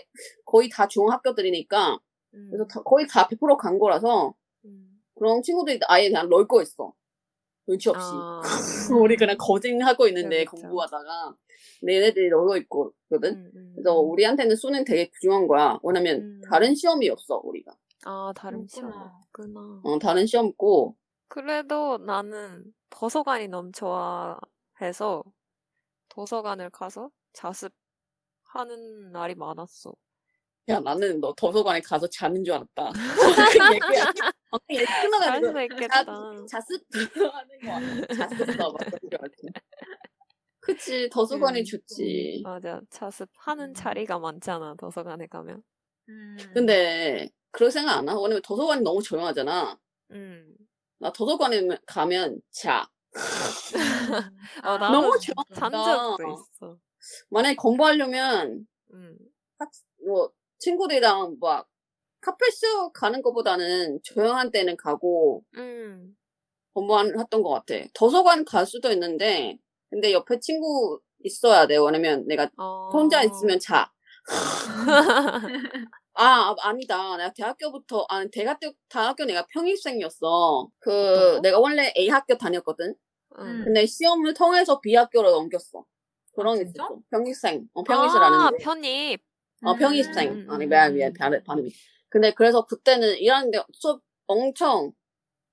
거의 0.46 0.70
다 0.70 0.88
중학교들이니까 0.88 1.98
음. 2.36 2.48
그래서 2.51 2.65
다- 2.67 2.84
거의 2.84 3.08
다 3.08 3.27
100%간 3.27 3.79
거라서 3.79 4.36
음. 4.65 5.01
그런 5.15 5.41
친구들이 5.41 5.79
아예 5.88 6.10
그냥 6.10 6.29
널고 6.29 6.62
있어. 6.62 6.93
눈치 7.67 7.89
없이. 7.89 8.01
아. 8.01 8.41
우리 9.01 9.15
그냥 9.15 9.38
거짓하고 9.39 10.08
있는데 10.08 10.46
그렇죠. 10.46 10.67
공부하다가 10.67 11.36
얘네들이 11.88 12.29
널고 12.29 12.58
있거든. 12.58 13.36
음, 13.36 13.51
음, 13.55 13.72
그래서 13.75 14.01
음. 14.01 14.12
우리한테는 14.12 14.55
수능 14.55 14.84
되게 14.84 15.10
중요한 15.20 15.48
거야. 15.48 15.79
왜냐면 15.84 16.17
음. 16.22 16.41
다른 16.50 16.75
시험이 16.75 17.10
없어 17.10 17.41
우리가. 17.43 17.74
아, 18.05 18.34
다른 18.36 18.67
시험 18.67 18.91
그렇구나. 18.91 19.20
없구나. 19.32 19.82
어, 19.84 20.00
다른 20.00 20.25
시험 20.25 20.48
없고 20.48 20.96
그래도 21.29 21.98
나는 21.98 22.63
도서관이 22.89 23.48
너무 23.48 23.72
좋아해서 23.72 25.24
도서관을 26.10 26.70
가서 26.70 27.10
자습하는 27.34 29.12
날이 29.12 29.36
많았어. 29.36 29.93
야 30.70 30.79
나는 30.79 31.20
너 31.20 31.34
도서관에 31.36 31.82
가서 31.82 32.08
자는 32.08 32.43
줄 32.43 32.53
알았다. 32.53 32.91
그 32.93 33.74
얘기야. 33.75 34.05
어, 34.51 34.58
얘기 34.72 34.86
잘 34.86 35.10
끊어가지고 35.10 35.62
있겠다. 35.62 36.05
자습 36.50 36.82
하는 37.34 38.08
거. 38.08 38.15
잤었어 38.15 38.72
막 38.72 38.77
그런 38.77 39.00
줄 39.01 39.20
알았지. 39.20 39.48
그치 40.62 41.10
도서관이 41.10 41.60
음, 41.62 41.65
좋지. 41.65 42.41
맞아. 42.46 42.79
자습하는 42.89 43.70
음. 43.70 43.74
자리가 43.74 44.20
많잖아, 44.20 44.75
도서관에 44.79 45.27
가면. 45.27 45.62
음. 46.08 46.38
근데 46.53 47.29
그럴 47.51 47.70
생각 47.70 47.98
안 47.98 48.08
하? 48.08 48.15
왜냐면 48.15 48.41
도서관이 48.41 48.82
너무 48.84 49.01
조용하잖아. 49.03 49.77
음. 50.12 50.55
나 51.00 51.12
도서관에 51.12 51.67
가면 51.86 52.39
자. 52.51 52.88
어, 54.63 54.70
아, 54.70 54.77
너무 54.91 55.20
잔 55.20 55.36
좋아한다. 55.70 55.84
적도 56.15 56.24
있어. 56.24 56.77
만약에 57.29 57.55
공부하려면 57.58 58.65
음. 58.93 59.17
학- 59.60 59.70
뭐 60.05 60.32
친구들이랑 60.63 61.38
막 61.41 61.67
카페쇼 62.22 62.93
가는 62.93 63.22
것보다는 63.22 64.00
조용한 64.03 64.51
때는 64.51 64.77
가고 64.77 65.43
음. 65.58 66.15
공부했던 66.74 67.43
것 67.43 67.50
같아. 67.50 67.75
도서관 67.93 68.46
갈 68.46 68.65
수도 68.65 68.91
있는데 68.91 69.58
근데 69.89 70.13
옆에 70.13 70.39
친구 70.39 71.00
있어야 71.24 71.67
돼. 71.67 71.77
왜냐면 71.77 72.25
내가 72.27 72.50
어. 72.58 72.89
혼자 72.93 73.22
있으면 73.24 73.60
자. 73.60 73.91
아, 76.15 76.55
아, 76.62 76.74
니다 76.74 77.17
내가 77.17 77.34
대학교부터, 77.34 78.05
아니, 78.08 78.29
대학교, 78.29 78.72
대학교 78.88 79.25
내가 79.25 79.46
평일생이었어. 79.48 80.70
그, 80.79 80.91
어떤 80.91 81.36
거? 81.36 81.41
내가 81.41 81.60
원래 81.60 81.91
A 81.98 82.08
학교 82.10 82.38
다녔거든? 82.38 82.96
음. 83.39 83.62
근데 83.65 83.86
시험을 83.86 84.34
통해서 84.34 84.79
B 84.79 84.96
학교로 84.96 85.32
넘겼어. 85.32 85.84
그런 86.36 86.53
아, 86.53 86.58
게? 86.58 86.70
있었어. 86.70 87.00
평일생. 87.10 87.67
어, 87.74 87.82
아, 87.82 87.84
평일이라는 87.84 88.58
게. 88.58 88.63
편입. 88.63 89.32
어. 89.65 89.74
음, 90.27 90.50
아니, 90.50 90.65
음, 90.65 90.70
음. 91.08 91.13
발음, 91.13 91.43
발음이. 91.43 91.70
근데 92.10 92.32
그래서 92.34 92.65
그때는 92.65 93.17
일하는데 93.17 93.60
수업 93.74 94.01
엄청 94.27 94.91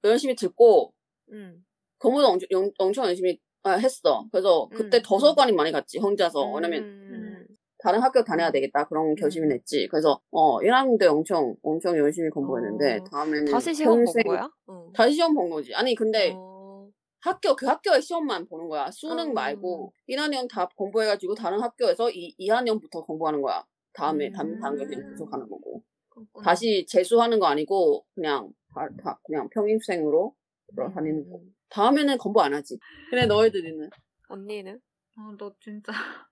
열심히 0.04 0.34
듣고, 0.34 0.92
음. 1.32 1.64
공부도 1.98 2.26
엄청, 2.26 2.46
영- 2.50 2.72
엄청 2.78 3.06
열심히 3.06 3.38
아, 3.62 3.72
했어. 3.72 4.24
그래서 4.32 4.70
그때 4.72 4.98
음, 4.98 5.02
도서관이 5.04 5.52
많이 5.52 5.70
갔지, 5.70 5.98
혼자서. 5.98 6.50
왜냐면 6.50 6.82
음. 6.82 7.46
다른 7.78 8.00
학교 8.00 8.24
다녀야 8.24 8.50
되겠다. 8.50 8.86
그런 8.88 9.14
결심을 9.14 9.52
했지. 9.52 9.86
그래서, 9.90 10.18
어, 10.30 10.58
1학년 10.60 10.98
때 10.98 11.06
엄청, 11.06 11.54
엄청 11.62 11.96
열심히 11.98 12.30
공부했는데, 12.30 13.00
어, 13.00 13.04
다음에는. 13.04 13.44
다시 13.52 13.74
시험 13.74 13.96
본 13.96 14.04
평생- 14.06 14.22
거야? 14.24 14.50
응. 14.70 14.92
다시 14.94 15.12
시험 15.14 15.34
본 15.34 15.50
거지. 15.50 15.74
아니, 15.74 15.94
근데 15.94 16.32
어. 16.34 16.88
학교, 17.20 17.54
그 17.54 17.66
학교의 17.66 18.00
시험만 18.00 18.46
보는 18.48 18.68
거야. 18.68 18.90
수능 18.90 19.28
음. 19.28 19.34
말고, 19.34 19.92
1학년 20.08 20.48
다 20.48 20.66
공부해가지고 20.76 21.34
다른 21.34 21.60
학교에서 21.60 22.10
이, 22.10 22.34
2학년부터 22.38 23.04
공부하는 23.04 23.42
거야. 23.42 23.62
다음에, 23.92 24.28
음. 24.28 24.32
다음, 24.32 24.60
다음学年계속 24.60 25.30
가는 25.30 25.48
거고. 25.48 25.82
그렇구나. 26.08 26.44
다시 26.44 26.86
재수하는 26.88 27.38
거 27.38 27.46
아니고, 27.46 28.04
그냥, 28.14 28.50
다, 28.74 28.88
다 29.02 29.20
그냥 29.24 29.48
평일생으로 29.50 30.34
음, 30.78 30.94
다니는 30.94 31.18
음, 31.26 31.30
거. 31.30 31.38
음. 31.38 31.54
다음에는 31.70 32.18
공부 32.18 32.40
안 32.42 32.54
하지. 32.54 32.78
근데 33.10 33.26
너희들이는? 33.26 33.90
언니는? 34.28 34.80
어, 35.18 35.36
너 35.36 35.52
진짜 35.60 35.92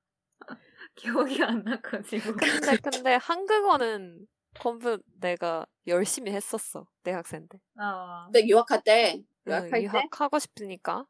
기억이 0.94 1.42
안 1.42 1.62
나가지고. 1.64 2.32
근데 2.34 2.76
근데 2.82 3.14
한국어는 3.14 4.26
공부 4.60 4.98
내가 5.20 5.66
열심히 5.86 6.32
했었어 6.32 6.86
대학생 7.02 7.46
때. 7.48 7.58
아, 7.76 8.24
근데 8.32 8.46
유학할 8.48 8.82
때, 8.82 9.22
응, 9.46 9.52
유학할 9.52 9.70
때? 9.70 9.82
유학하고 9.84 10.38
싶으니까 10.38 11.06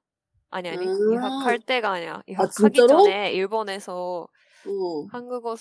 아니 0.50 0.68
아니 0.68 0.84
음. 0.86 1.12
유학할 1.12 1.58
때가 1.60 1.92
아니야. 1.92 2.14
아, 2.14 2.22
유학하기 2.28 2.76
진짜로? 2.78 3.02
전에 3.02 3.32
일본에서 3.32 4.26
어. 4.66 5.06
한국어 5.10 5.56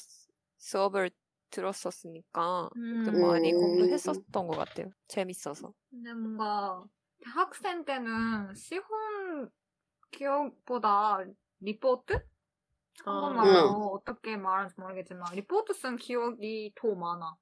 수- 0.58 0.72
수업을 0.72 1.12
들었었으니까 1.50 2.70
좀 2.74 3.16
음. 3.16 3.22
많이 3.22 3.54
음. 3.54 3.60
공부했었던 3.60 4.48
것 4.48 4.58
같아요. 4.58 4.90
재밌어서. 5.08 5.70
근데 5.90 6.14
뭔가 6.14 6.84
대학생 7.24 7.86
때는 7.86 8.54
시험 8.56 9.50
기억보다 10.12 11.20
리포트? 11.60 12.20
한국말로 13.06 13.70
아. 13.70 13.88
어떻게 13.94 14.36
말하는지 14.38 14.76
모르겠지만 14.80 15.34
리포트 15.36 15.74
쓴 15.74 15.96
기억이 15.96 16.74
더 16.76 16.94
많아. 16.96 17.36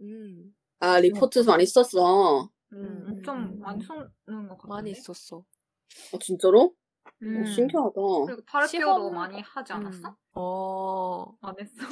음, 0.00 0.54
아 0.80 0.98
리포트 0.98 1.40
많이 1.40 1.66
썼어. 1.66 2.50
음, 2.72 2.78
음, 2.78 3.06
엄청 3.10 3.36
음, 3.38 3.60
많이 3.60 3.84
음. 3.84 3.86
쓰는 4.26 4.48
것 4.48 4.56
같은데. 4.56 4.68
많이 4.68 4.90
있었어. 4.90 5.36
어, 6.12 6.18
진짜로? 6.18 6.74
음. 7.22 7.42
어, 7.42 7.46
신기하다. 7.46 7.92
그리고 8.26 8.42
발표도 8.46 8.66
시험- 8.68 9.14
많이 9.14 9.40
하지 9.42 9.72
않았어? 9.74 10.08
음. 10.08 10.14
어, 10.34 11.36
안 11.42 11.54
했어? 11.60 11.82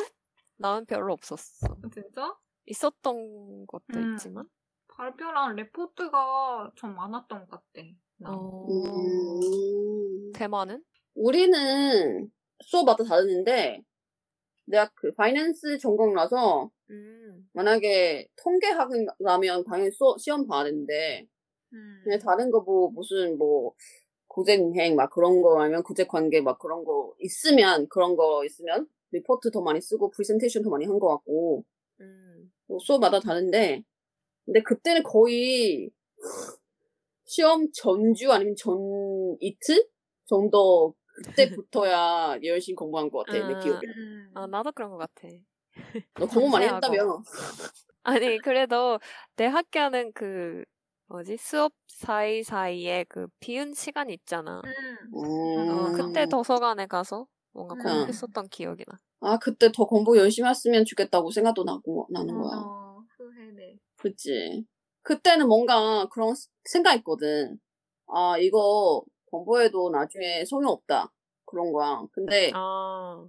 나는 0.63 0.87
별로 0.87 1.13
없었어. 1.13 1.77
진짜? 1.93 2.35
있었던 2.67 3.67
것도 3.67 3.85
음. 3.97 4.13
있지만. 4.15 4.49
발표랑 4.89 5.57
레포트가 5.57 6.73
좀 6.77 6.95
많았던 6.95 7.47
것 7.49 7.51
같아. 7.51 7.87
나. 8.19 8.31
어, 8.31 8.67
음. 8.69 10.33
대만은? 10.33 10.83
우리는 11.15 12.31
수업마다 12.65 13.03
다르는데 13.05 13.83
내가 14.67 14.89
그 14.95 15.13
파이낸스 15.15 15.79
전공이라서 15.79 16.71
음, 16.91 17.49
만약에 17.53 18.29
통계학이라면 18.37 19.65
당연히 19.65 19.91
수, 19.91 20.15
시험 20.19 20.47
봐야 20.47 20.65
되는데 20.65 21.27
음. 21.73 22.01
그냥 22.05 22.19
다른 22.21 22.51
거 22.51 22.61
뭐 22.61 22.91
무슨 22.91 23.37
뭐 23.39 23.75
국제여행 24.29 24.95
막 24.95 25.11
그런 25.11 25.43
거 25.43 25.61
아니면 25.61 25.83
국제관계 25.83 26.41
막 26.43 26.59
그런 26.59 26.85
거 26.85 27.15
있으면 27.19 27.89
그런 27.89 28.15
거 28.17 28.45
있으면 28.45 28.87
리포트 29.13 29.51
더 29.51 29.61
많이 29.63 29.81
쓰고 29.81 30.11
프레젠테이션 30.11 30.63
더 30.63 30.71
많이 30.71 30.85
한 30.87 30.99
것 30.99 31.09
같고 31.09 31.65
음, 32.01 32.53
뭐 32.67 32.79
수업마다 32.81 33.21
다른데 33.21 33.83
근데 34.45 34.63
그때는 34.63 35.03
거의 35.05 35.91
시험 37.25 37.71
전주 37.73 38.33
아니면 38.33 38.55
전 38.57 38.77
이틀 39.41 39.89
정도 40.27 40.95
그때부터야 41.25 42.39
열심히 42.45 42.75
공부한 42.75 43.11
것 43.11 43.25
같아 43.27 43.47
내 43.47 43.55
아. 43.55 43.61
기억에 43.61 43.81
음. 43.97 44.31
아, 44.35 44.47
나도 44.47 44.73
그런 44.73 44.91
것 44.91 44.97
같아. 44.99 45.29
너 46.15 46.27
공부 46.27 46.49
많이. 46.51 46.67
했다며 46.67 47.23
아니, 48.05 48.39
그래도 48.39 48.99
대학교는 49.37 50.13
그, 50.13 50.65
뭐지? 51.07 51.37
수업 51.37 51.73
사이 51.87 52.43
사이에 52.43 53.05
그 53.09 53.29
비운 53.41 53.73
시간 53.75 54.11
있잖아. 54.11 54.61
음. 54.65 55.15
음. 55.15 55.69
어, 55.71 55.93
그때 55.93 56.27
도서관에 56.27 56.87
가서 56.87 57.27
뭔가 57.53 57.75
음. 57.75 57.83
공부했었던 57.83 58.49
기억이 58.49 58.85
나. 58.87 58.99
아 59.21 59.39
그때 59.39 59.71
더 59.73 59.85
공부 59.85 60.17
열심히 60.19 60.49
했으면 60.49 60.85
좋겠다고 60.85 61.31
생각도 61.31 61.65
나고 61.65 62.07
나는 62.11 62.35
거야 62.35 62.57
맞아. 62.57 63.05
후회돼. 63.19 63.79
그치. 63.97 64.65
그때는 65.03 65.47
뭔가 65.49 66.07
그런 66.09 66.35
스- 66.35 66.49
생각했거든. 66.65 67.59
아, 68.07 68.37
이거 68.39 69.03
공부해도 69.27 69.91
나중에 69.91 70.45
소용 70.45 70.69
없다. 70.71 71.13
그런 71.45 71.73
거야. 71.73 72.03
근데 72.13 72.51
아, 72.55 73.25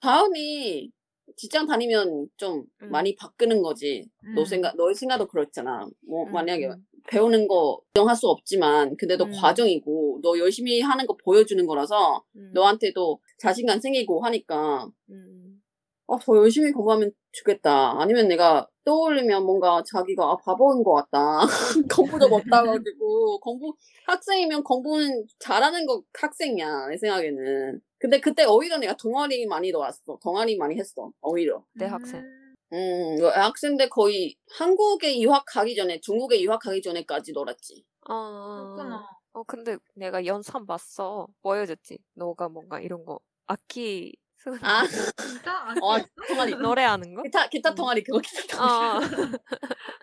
다은이 0.00 0.90
직장 1.36 1.66
다니면 1.66 2.28
좀 2.36 2.64
음. 2.82 2.90
많이 2.90 3.14
바꾸는 3.14 3.62
거지. 3.62 4.08
너 4.34 4.42
음. 4.42 4.44
생각, 4.44 4.76
너의 4.76 4.94
생각도 4.94 5.26
그렇잖아. 5.28 5.86
뭐, 6.06 6.26
음, 6.26 6.32
만약에 6.32 6.66
음. 6.68 6.86
배우는 7.08 7.46
거 7.48 7.80
인정할 7.94 8.16
수 8.16 8.28
없지만, 8.28 8.96
근데 8.96 9.16
도 9.16 9.24
음. 9.24 9.32
과정이고, 9.32 10.20
너 10.22 10.38
열심히 10.38 10.80
하는 10.80 11.06
거 11.06 11.16
보여주는 11.16 11.64
거라서, 11.66 12.22
음, 12.36 12.50
너한테도 12.52 13.20
자신감 13.40 13.80
생기고 13.80 14.24
하니까, 14.24 14.88
음, 15.10 15.62
아, 16.08 16.18
더 16.20 16.36
열심히 16.36 16.72
공부하면 16.72 17.12
좋겠다. 17.32 18.00
아니면 18.00 18.28
내가 18.28 18.68
떠올리면 18.84 19.44
뭔가 19.44 19.82
자기가 19.86 20.24
아, 20.24 20.36
바보인 20.36 20.82
것 20.82 20.94
같다. 20.94 21.40
공부도 22.18 22.28
못해가지고 22.28 23.38
공부 23.40 23.74
학생이면 24.06 24.64
공부는 24.64 25.24
잘하는 25.38 25.86
거 25.86 26.02
학생이야 26.12 26.88
내 26.88 26.96
생각에는. 26.96 27.80
근데 27.98 28.20
그때 28.20 28.44
오히려 28.44 28.78
내가 28.78 28.96
동아리 28.96 29.46
많이 29.46 29.70
놀았어. 29.70 30.18
동아리 30.22 30.56
많이 30.56 30.76
했어. 30.76 31.12
오히려. 31.20 31.64
대학생. 31.78 32.20
음. 32.20 32.54
음, 32.72 33.24
학생 33.34 33.76
때 33.76 33.88
거의 33.88 34.36
한국에 34.58 35.20
유학하기 35.20 35.74
전에 35.74 36.00
중국에 36.00 36.40
유학하기 36.40 36.82
전에까지 36.82 37.32
놀았지. 37.32 37.84
아, 38.08 38.74
그렇구나. 38.74 39.06
어, 39.32 39.42
근데 39.44 39.76
내가 39.94 40.24
연산 40.26 40.66
봤어. 40.66 41.28
보여줬지. 41.42 41.98
너가 42.14 42.48
뭔가 42.48 42.80
이런 42.80 43.04
거, 43.04 43.20
악기 43.50 44.14
아, 44.62 44.86
진짜? 44.86 45.52
안 45.52 45.82
어, 45.82 45.96
했어? 45.96 46.06
동아리. 46.28 46.54
노래하는 46.56 47.14
거? 47.14 47.22
기타 47.22 47.48
기타 47.48 47.70
음. 47.70 47.74
동아리 47.74 48.02
그거 48.02 48.20
기타 48.20 48.56
동아리. 48.56 49.04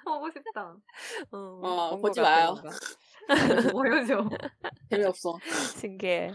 어, 0.06 0.14
보고 0.20 0.30
싶다. 0.32 0.76
어, 1.32 1.38
어, 1.64 1.98
보지 1.98 2.20
마요. 2.22 2.56
보여줘. 3.72 4.30
재미없어. 4.92 5.40
신기해. 5.80 6.34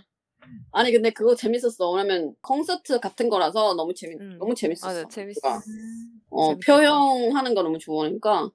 아니 0.73 0.91
근데 0.91 1.11
그거 1.11 1.35
재밌었어. 1.35 1.91
왜냐면 1.93 2.35
콘서트 2.41 2.99
같은 2.99 3.29
거라서 3.29 3.75
너무 3.75 3.93
재밌 3.95 4.19
음. 4.21 4.39
너무 4.39 4.55
재밌었어. 4.55 4.87
맞아, 4.89 5.09
재밌어. 5.09 5.41
그거가. 5.41 5.63
음. 5.69 6.21
어. 6.31 6.55
표현하는 6.67 7.55
거 7.55 7.63
너무 7.63 7.79
좋아하니까. 7.79 8.51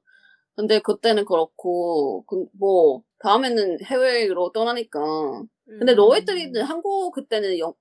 근데 0.55 0.79
그때는 0.79 1.25
그렇고, 1.25 2.23
그, 2.25 2.47
뭐, 2.57 3.03
다음에는 3.19 3.77
해외로 3.85 4.51
떠나니까. 4.51 4.99
근데 5.77 5.91
음, 5.91 5.95
너희들이 5.95 6.59
한국 6.61 7.11
그때는 7.13 7.59
영, 7.59 7.73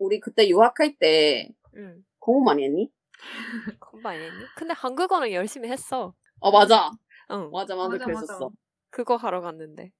우리 0.00 0.18
그때 0.18 0.48
유학할 0.48 0.96
때 0.98 1.50
음, 1.76 2.04
공부 2.18 2.42
많이 2.42 2.64
했니? 2.64 2.90
컴바인 3.80 4.20
했니? 4.22 4.46
근데 4.56 4.72
한국어는 4.74 5.30
열심히 5.32 5.68
했어. 5.68 6.14
어, 6.40 6.50
맞아. 6.50 6.90
응, 7.30 7.50
맞아, 7.50 7.76
맞아. 7.76 7.88
맞아, 7.90 8.04
그랬었어. 8.06 8.38
맞아. 8.46 8.54
그거 8.88 9.16
하러 9.16 9.40
갔는데. 9.42 9.92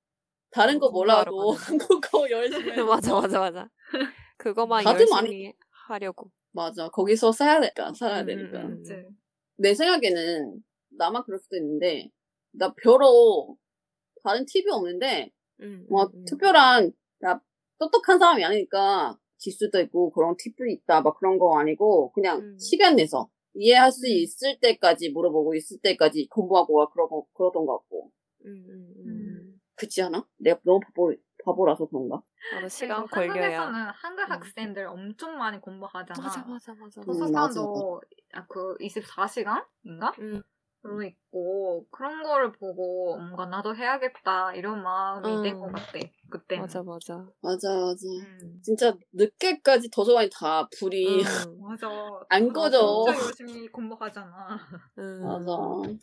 다른 0.51 0.79
거 0.79 0.91
공부하러 0.91 1.31
몰라도. 1.31 1.51
한국어 2.01 2.31
열심히. 2.31 2.73
맞아, 2.83 3.15
맞아, 3.15 3.39
맞아. 3.41 3.69
그거만 4.39 4.85
열심히 4.85 5.11
많이- 5.11 5.55
하려고. 5.71 6.31
맞아. 6.53 6.89
거기서 6.89 7.31
살아야 7.33 7.61
되니까, 7.61 7.93
살아야 7.95 8.23
음, 8.23 8.27
되니까. 8.27 8.63
음, 8.63 8.83
음. 8.89 9.19
내 9.57 9.75
생각에는 9.75 10.65
나만 10.97 11.25
그럴 11.25 11.39
수도 11.39 11.57
있는데, 11.57 12.09
나 12.53 12.73
별로 12.83 13.57
다른 14.25 14.47
팁이 14.47 14.71
없는데, 14.71 15.31
음, 15.61 15.87
뭐 15.91 16.05
음, 16.05 16.11
음. 16.15 16.25
특별한 16.25 16.93
나 17.19 17.41
똑똑한 17.79 18.19
사람이 18.19 18.43
아니니까 18.45 19.19
지수도 19.41 19.81
있고 19.81 20.11
그런 20.13 20.37
팁도 20.39 20.67
있다 20.67 21.01
막 21.01 21.19
그런 21.19 21.39
거 21.39 21.59
아니고 21.59 22.13
그냥 22.13 22.39
음. 22.41 22.59
시간 22.59 22.95
내서 22.95 23.29
이해할 23.55 23.91
수 23.91 24.07
음. 24.07 24.13
있을 24.13 24.61
때까지 24.61 25.11
물어보고 25.11 25.55
있을 25.55 25.79
때까지 25.83 26.29
공부하고 26.29 26.89
그러고 26.91 27.27
그러던 27.35 27.67
것 27.67 27.79
같고 27.79 28.13
음, 28.45 28.65
음, 28.69 28.95
음. 28.97 29.03
음. 29.07 29.61
그렇지 29.75 30.03
않아? 30.03 30.27
내가 30.39 30.61
너무 30.65 30.81
바보 30.81 31.13
바보라서 31.45 31.87
그런가? 31.87 32.23
나도 32.53 32.69
시간 32.69 33.07
그리고 33.07 33.33
걸려야. 33.33 33.61
한국에서는 33.63 33.91
한국 33.95 34.23
음. 34.25 34.31
학생들 34.33 34.87
엄청 34.87 35.39
많이 35.39 35.59
공부하잖아. 35.61 36.21
맞아, 36.23 36.45
맞아, 36.45 36.75
맞아. 36.75 37.01
음, 37.01 37.05
도서관도 37.07 38.03
아, 38.35 38.47
그 38.47 38.77
24시간인가? 38.79 40.19
음, 40.21 40.43
로 40.83 41.03
있고 41.03 41.87
그런 41.91 42.23
거를 42.23 42.53
보고 42.53 43.17
뭔가 43.19 43.45
나도 43.47 43.77
해야겠다 43.77 44.55
이런 44.55 44.83
마음이 44.83 45.43
된 45.43 45.55
음. 45.57 45.61
것 45.61 45.73
같아 45.73 45.99
그때는. 46.31 46.63
맞아, 46.63 46.83
맞아. 46.83 47.29
맞아 47.43 47.69
맞아 47.69 48.07
음. 48.43 48.61
진짜 48.63 48.97
늦게까지 49.13 49.91
도서관이 49.91 50.31
다 50.33 50.67
불이 50.79 51.07
응, 51.07 51.23
맞아. 51.61 51.87
안나 52.31 52.53
꺼져. 52.55 53.05
진짜 53.05 53.21
열심히 53.27 53.69
공부하잖아. 53.69 54.59
응. 54.99 55.23
맞아 55.27 55.53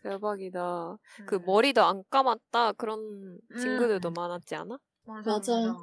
대박이다. 0.03 0.97
그 1.25 1.35
음. 1.35 1.45
머리도 1.45 1.81
안 1.81 2.03
감았다 2.11 2.73
그런 2.73 3.39
친구들도 3.59 4.09
음. 4.09 4.13
많았지 4.13 4.53
않아? 4.55 4.77
맞아. 5.05 5.31
맞아. 5.31 5.53
맞아. 5.53 5.75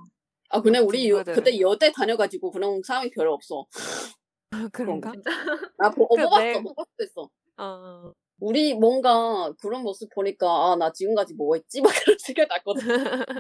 아 0.51 0.61
근데 0.61 0.79
우리 0.79 1.11
여. 1.11 1.25
그때 1.25 1.59
여대 1.59 1.91
다녀가지고 1.91 2.53
그런 2.53 2.81
사람이 2.85 3.11
별로 3.11 3.35
없어 3.35 3.67
그런가? 4.73 5.11
진짜. 5.11 5.31
나 5.79 5.91
보, 5.91 6.05
어, 6.05 6.09
그 6.15 6.23
뽑았어 6.23 6.39
내- 6.45 6.63
뽑았어 6.63 6.91
했어 7.01 7.29
어. 7.57 8.13
우리 8.41 8.75
뭔가 8.75 9.53
그런 9.61 9.83
모습 9.83 10.09
보니까 10.15 10.73
아 10.73 10.77
나 10.77 10.93
지금까지 10.93 11.35
뭐 11.35 11.55
했지 11.57 11.81
막 11.83 11.93
그런 12.05 12.17
생각 12.19 12.49
났거든 12.49 12.91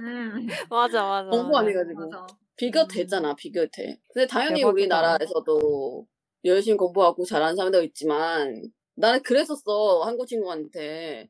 음. 0.02 0.46
맞아, 0.70 1.02
맞아. 1.02 1.28
공부 1.30 1.48
맞아. 1.52 1.59
안 1.61 1.68
해가지고 1.68 2.09
맞아. 2.11 2.26
비교되잖아 2.57 3.35
비교돼 3.35 3.98
근데 4.12 4.26
당연히 4.26 4.61
대박이다. 4.61 4.70
우리나라에서도 4.72 6.07
열심히 6.44 6.76
공부하고 6.76 7.24
잘하는 7.24 7.57
사람도 7.57 7.83
있지만 7.83 8.62
나는 8.96 9.22
그랬었어 9.22 10.02
한국 10.04 10.26
친구한테 10.26 11.28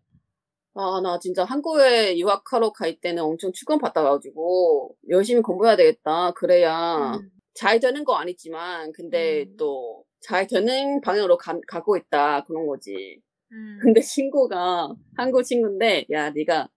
아 0.75 1.01
나 1.03 1.19
진짜 1.21 1.45
한국에 1.45 2.19
유학하러 2.19 2.73
갈 2.73 3.01
때는 3.01 3.23
엄청 3.23 3.53
축원받아가지고 3.53 4.97
열심히 5.09 5.41
공부해야 5.43 5.77
되겠다 5.77 6.33
그래야 6.33 7.13
음. 7.15 7.31
잘 7.55 7.79
되는 7.81 8.05
거 8.05 8.15
아니지만 8.17 8.93
근데 8.93 9.45
음. 9.45 9.57
또잘 9.57 10.47
되는 10.49 11.01
방향으로 11.01 11.37
가, 11.39 11.59
가고 11.69 11.97
있다 11.97 12.43
그런 12.45 12.67
거지 12.67 13.21
음. 13.55 13.79
근데 13.81 14.01
친구가 14.01 14.95
한국 15.17 15.43
친구인데 15.43 16.07
야 16.11 16.31
네가 16.31 16.69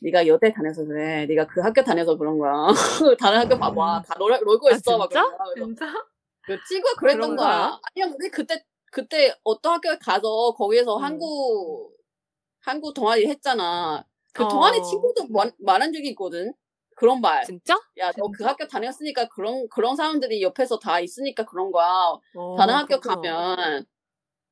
네가 0.00 0.26
여대 0.26 0.52
다녀서 0.52 0.84
그래 0.84 1.26
네가 1.26 1.46
그 1.46 1.60
학교 1.60 1.82
다녀서 1.82 2.16
그런 2.16 2.38
거야 2.38 2.68
다른 3.18 3.40
학교 3.40 3.58
봐봐 3.58 4.02
다 4.06 4.14
놀, 4.18 4.32
놀고 4.44 4.68
아, 4.68 4.72
있어 4.72 4.98
막 4.98 5.10
진짜? 5.10 5.24
그래서 5.54 5.66
진짜? 5.66 5.92
그 6.42 6.58
찍어 6.68 6.94
그랬던 6.96 7.36
거야. 7.36 7.48
거야? 7.48 7.80
아니야, 7.82 8.10
근데 8.10 8.28
그때 8.28 8.64
그때 8.90 9.34
어떤 9.44 9.74
학교에 9.74 9.96
가서 9.98 10.52
거기에서 10.52 10.96
음. 10.96 11.02
한국 11.02 11.96
한국 12.60 12.94
동아리 12.94 13.26
했잖아. 13.26 14.04
그 14.34 14.44
어. 14.44 14.48
동아리 14.48 14.82
친구도 14.82 15.28
말, 15.28 15.52
말한 15.58 15.92
적이 15.92 16.10
있거든. 16.10 16.52
그런 16.96 17.20
말. 17.20 17.44
진짜? 17.44 17.74
야, 17.98 18.12
너 18.12 18.30
그? 18.32 18.44
학교 18.44 18.66
다녔으니까 18.66 19.28
그런 19.28 19.66
그런 19.68 19.96
사람들이 19.96 20.42
옆에서 20.42 20.78
다 20.78 21.00
있으니까 21.00 21.44
그런 21.44 21.70
거야. 21.72 21.86
어, 22.34 22.56
다른 22.56 22.74
학교 22.74 23.00
그렇구나. 23.00 23.14
가면 23.14 23.86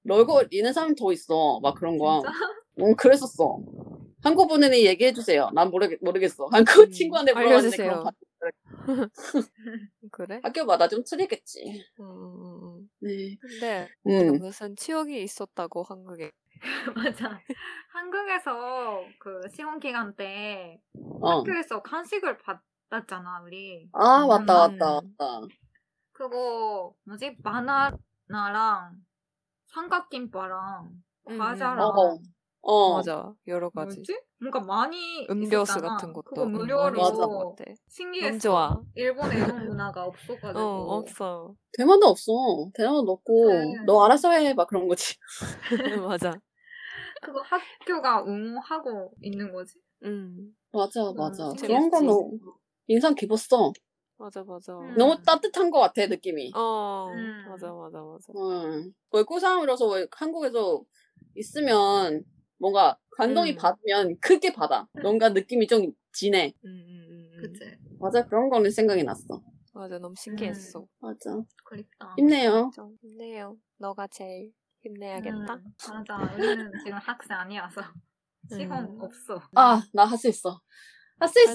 너 0.02 0.16
얼굴 0.16 0.48
있는 0.50 0.72
사람 0.72 0.94
더 0.94 1.12
있어. 1.12 1.60
막 1.60 1.74
그런 1.74 1.98
거야. 1.98 2.20
진짜? 2.20 2.32
응, 2.80 2.94
그랬었어. 2.96 3.58
한국 4.22 4.48
분들이 4.48 4.86
얘기해 4.86 5.12
주세요. 5.12 5.50
난 5.54 5.70
모르겠 5.70 5.98
모르겠어. 6.02 6.48
한국 6.82 6.84
음, 6.86 6.90
친구한테 6.90 7.32
물어봤는데 7.32 7.82
알려주세요. 7.82 7.88
그런 7.88 8.04
바- 8.04 8.10
그래? 10.12 10.40
학교마다 10.42 10.88
좀 10.88 11.02
틀리겠지. 11.04 11.84
음, 12.00 12.04
음, 12.04 12.62
음. 12.62 12.88
네. 13.00 13.36
근데 13.40 13.88
음. 14.06 14.38
무슨 14.38 14.74
치욕이 14.76 15.22
있었다고 15.22 15.82
한국에. 15.82 16.30
맞아. 16.96 17.40
한국에서 17.92 19.04
그 19.18 19.40
시험 19.54 19.78
기간 19.80 20.14
때 20.14 20.80
어. 21.20 21.38
학교에서 21.38 21.82
간식을 21.82 22.38
받았잖아 22.38 23.42
우리. 23.44 23.88
아, 23.92 24.26
맞다, 24.26 24.66
음. 24.68 24.78
맞다, 24.78 25.00
맞다. 25.18 25.46
그거 26.12 26.94
뭐지 27.04 27.36
바나나랑 27.42 28.96
삼각김밥랑 29.72 30.90
음, 31.28 31.38
과자랑 31.38 31.88
어, 31.88 32.18
어. 32.62 32.96
맞아. 32.96 33.32
여러 33.46 33.70
가지. 33.70 33.96
뭐지? 33.96 34.20
뭔가 34.40 34.60
많이 34.60 35.26
음료수 35.30 35.56
있었잖아. 35.72 35.96
같은 35.96 36.12
것도 36.12 36.28
그거 36.30 36.44
음, 36.46 36.52
무료로 36.54 37.00
것 37.16 37.56
같아. 37.56 37.72
신기했어. 37.88 38.38
좋아. 38.38 38.82
일본에 38.94 39.36
이런 39.36 39.66
문화가 39.66 40.04
없어가지고. 40.04 40.60
어, 40.60 40.96
없어. 40.98 41.54
대만도 41.76 42.06
없어. 42.06 42.32
대만도 42.74 43.12
없고, 43.12 43.42
그래. 43.44 43.84
너 43.86 44.04
알아서 44.04 44.30
해. 44.32 44.54
막 44.54 44.66
그런 44.68 44.88
거지. 44.88 45.16
맞아. 46.08 46.32
그거 47.22 47.42
학교가 47.42 48.24
응원하고 48.24 49.12
있는 49.22 49.52
거지. 49.52 49.78
음. 50.04 50.54
맞아, 50.72 51.12
맞아. 51.16 51.48
음, 51.50 51.56
그런 51.56 51.90
재밌지. 51.90 51.90
거는 51.90 52.40
인상 52.88 53.14
깊었어. 53.14 53.72
맞아, 54.20 54.44
맞아. 54.44 54.78
음. 54.78 54.94
너무 54.98 55.16
따뜻한 55.24 55.70
것 55.70 55.80
같아, 55.80 56.06
느낌이. 56.06 56.52
어, 56.54 57.10
음. 57.14 57.42
맞아, 57.48 57.72
맞아, 57.72 58.02
맞아. 58.02 58.32
음. 58.36 58.92
외국 59.12 59.40
사람이라서 59.40 59.86
왜 59.88 60.06
한국에서 60.12 60.84
있으면 61.34 62.22
뭔가 62.58 62.98
감동이 63.16 63.52
음. 63.52 63.56
받으면 63.56 64.18
크게 64.20 64.52
받아. 64.52 64.86
뭔가 65.02 65.30
느낌이 65.30 65.66
좀 65.66 65.92
진해. 66.12 66.52
음, 66.66 66.68
음. 66.68 67.30
그치? 67.40 67.76
맞아, 67.98 68.26
그런 68.26 68.50
거는 68.50 68.70
생각이 68.70 69.02
났어. 69.04 69.42
맞아, 69.72 69.98
너무 69.98 70.14
신기했어. 70.18 70.86
맞아. 71.00 71.42
그립다. 71.64 72.14
힘내요. 72.18 72.70
좀 72.74 72.96
힘내요. 73.00 73.56
너가 73.78 74.06
제일 74.08 74.52
힘내야겠다. 74.82 75.54
음, 75.54 75.74
맞아. 75.88 76.16
우리는 76.34 76.72
지금 76.84 76.98
학생 76.98 77.38
아니어서 77.38 77.80
시험 78.48 78.72
음. 78.72 79.00
없어. 79.00 79.40
아, 79.54 79.82
나 79.94 80.04
할 80.04 80.18
수 80.18 80.28
있어. 80.28 80.60
할 81.18 81.28
수 81.28 81.40
있어! 81.42 81.54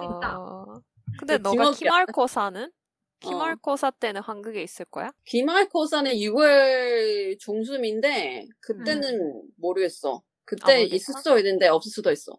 진짜. 0.00 0.87
근데 1.18 1.36
그 1.36 1.42
너가 1.42 1.50
기막이야. 1.50 1.72
키말코사는? 1.72 2.72
키말코사 3.20 3.90
때는 3.92 4.20
한국에 4.20 4.62
있을 4.62 4.84
거야? 4.86 5.10
기말고사는 5.24 6.12
6월 6.12 7.38
중순인데 7.40 8.46
그때는 8.60 9.42
모르겠어. 9.56 10.22
그때 10.44 10.74
아? 10.74 10.78
있을 10.78 11.14
수도 11.18 11.36
있는데 11.38 11.66
없을 11.68 11.90
수도 11.90 12.12
있어. 12.12 12.38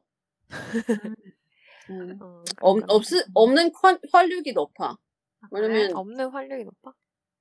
음. 1.90 2.12
음. 2.12 2.18
어, 2.22 2.44
없, 2.62 2.76
그러니까. 2.76 2.94
없, 2.94 3.04
없는 3.34 3.72
활, 3.82 4.00
활력이 4.12 4.54
높아. 4.54 4.86
아, 4.92 5.48
왜냐면 5.52 5.88
그래? 5.88 5.94
없는 5.94 6.30
활력이 6.30 6.64
높아? 6.64 6.94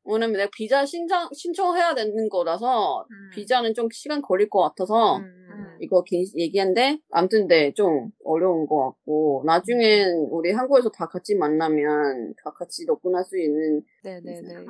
왜냐면 0.04 0.36
내가 0.38 0.50
비자 0.54 0.86
신청, 0.86 1.28
신청해야 1.32 1.94
되는 1.94 2.28
거라서 2.28 3.06
음. 3.10 3.30
비자는 3.34 3.74
좀 3.74 3.88
시간 3.92 4.22
걸릴 4.22 4.48
것 4.48 4.60
같아서 4.62 5.18
음, 5.18 5.22
음, 5.24 5.47
이거 5.80 6.02
긴 6.04 6.24
얘기한데 6.36 6.98
아무튼 7.10 7.46
네, 7.46 7.72
좀 7.74 8.10
어려운 8.24 8.66
것 8.66 8.90
같고 8.90 9.42
나중엔 9.46 10.28
우리 10.30 10.52
한국에서 10.52 10.90
다 10.90 11.06
같이 11.06 11.34
만나면 11.34 12.34
다 12.42 12.50
같이 12.52 12.86
덕분할 12.86 13.24
수 13.24 13.38
있는 13.38 13.82
네네네. 14.02 14.66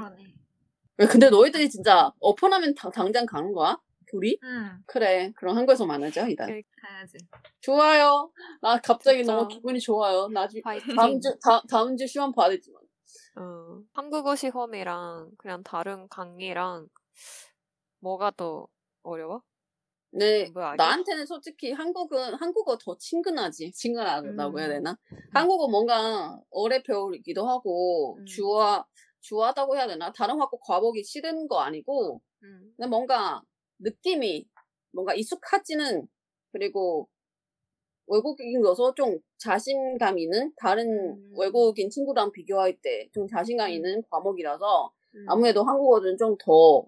근데 1.09 1.31
너희들이 1.31 1.68
진짜 1.71 2.11
오픈하면 2.21 2.75
다- 2.75 2.90
당장 2.90 3.25
가는 3.25 3.53
거야? 3.53 3.79
둘이? 4.11 4.38
응. 4.42 4.79
그래 4.87 5.33
그럼 5.37 5.57
한국에서 5.57 5.87
만나자 5.87 6.23
오케이. 6.25 6.62
가야지. 6.81 7.18
좋아요 7.61 8.33
나 8.62 8.81
갑자기 8.81 9.18
진짜. 9.18 9.35
너무 9.35 9.49
기분이 9.49 9.79
좋아요 9.81 10.29
나중. 10.29 10.62
다음 10.97 11.21
주 11.21 11.37
다, 11.42 11.62
다음 11.71 11.97
주 11.97 12.07
시험 12.07 12.33
받았지만 12.33 12.83
어, 13.37 13.81
한국어 13.92 14.35
시험이랑 14.35 15.31
그냥 15.38 15.62
다른 15.62 16.09
강의랑 16.09 16.88
뭐가 18.01 18.33
더 18.37 18.66
어려워? 19.03 19.42
네 20.11 20.49
뭐야, 20.51 20.75
이게? 20.75 20.77
나한테는 20.77 21.27
솔직히 21.27 21.73
한국은 21.73 22.35
한국어 22.35 22.79
더 22.79 22.97
친근하지 22.99 23.73
친근하다고 23.73 24.59
해야 24.59 24.68
음. 24.68 24.73
되나 24.75 24.99
한국어 25.35 25.68
뭔가 25.68 26.40
오래 26.51 26.83
배우기도 26.83 27.47
하고 27.47 28.16
음. 28.18 28.25
주화 28.27 28.85
주하다고 29.21 29.77
해야 29.77 29.87
되나 29.87 30.12
다른 30.12 30.40
학교 30.40 30.59
과목이 30.61 31.05
싫은 31.05 31.49
거 31.49 31.61
아니고 31.61 32.21
음. 32.42 32.73
근데 32.77 32.88
뭔가 32.88 33.42
느낌이 33.81 34.47
뭔가 34.92 35.14
익숙하지는 35.14 36.09
그리고 36.53 37.09
외국인이어서 38.07 38.94
좀 38.94 39.18
자신감 39.38 40.18
있는 40.18 40.53
다른 40.57 40.88
음. 41.16 41.33
외국인 41.38 41.90
친구랑 41.90 42.33
비교할 42.33 42.79
때 42.81 43.09
좀 43.12 43.27
자신감 43.29 43.71
있는 43.71 44.03
과목이라서 44.11 44.92
음. 45.14 45.27
아무래도 45.29 45.64
한국어는 45.64 46.16
좀 46.16 46.37
더 46.40 46.87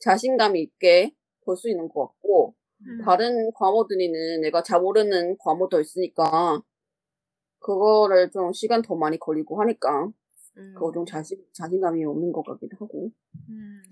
자신감 0.00 0.56
있게 0.56 1.12
볼 1.48 1.56
수 1.56 1.70
있는 1.70 1.88
것 1.88 2.06
같고 2.06 2.54
음. 2.86 3.02
다른 3.04 3.50
과목들이는 3.54 4.42
내가 4.42 4.62
잘 4.62 4.80
모르는 4.80 5.36
과목도 5.38 5.80
있으니까 5.80 6.60
그거를 7.60 8.30
좀 8.30 8.52
시간 8.52 8.82
더 8.82 8.94
많이 8.94 9.18
걸리고 9.18 9.60
하니까 9.60 10.10
음. 10.58 10.74
그거 10.74 10.92
좀 10.92 11.06
자신, 11.06 11.38
자신감이 11.52 12.04
없는 12.04 12.32
것 12.32 12.44
같기도 12.44 12.76
하고 12.80 13.10
음. 13.48 13.82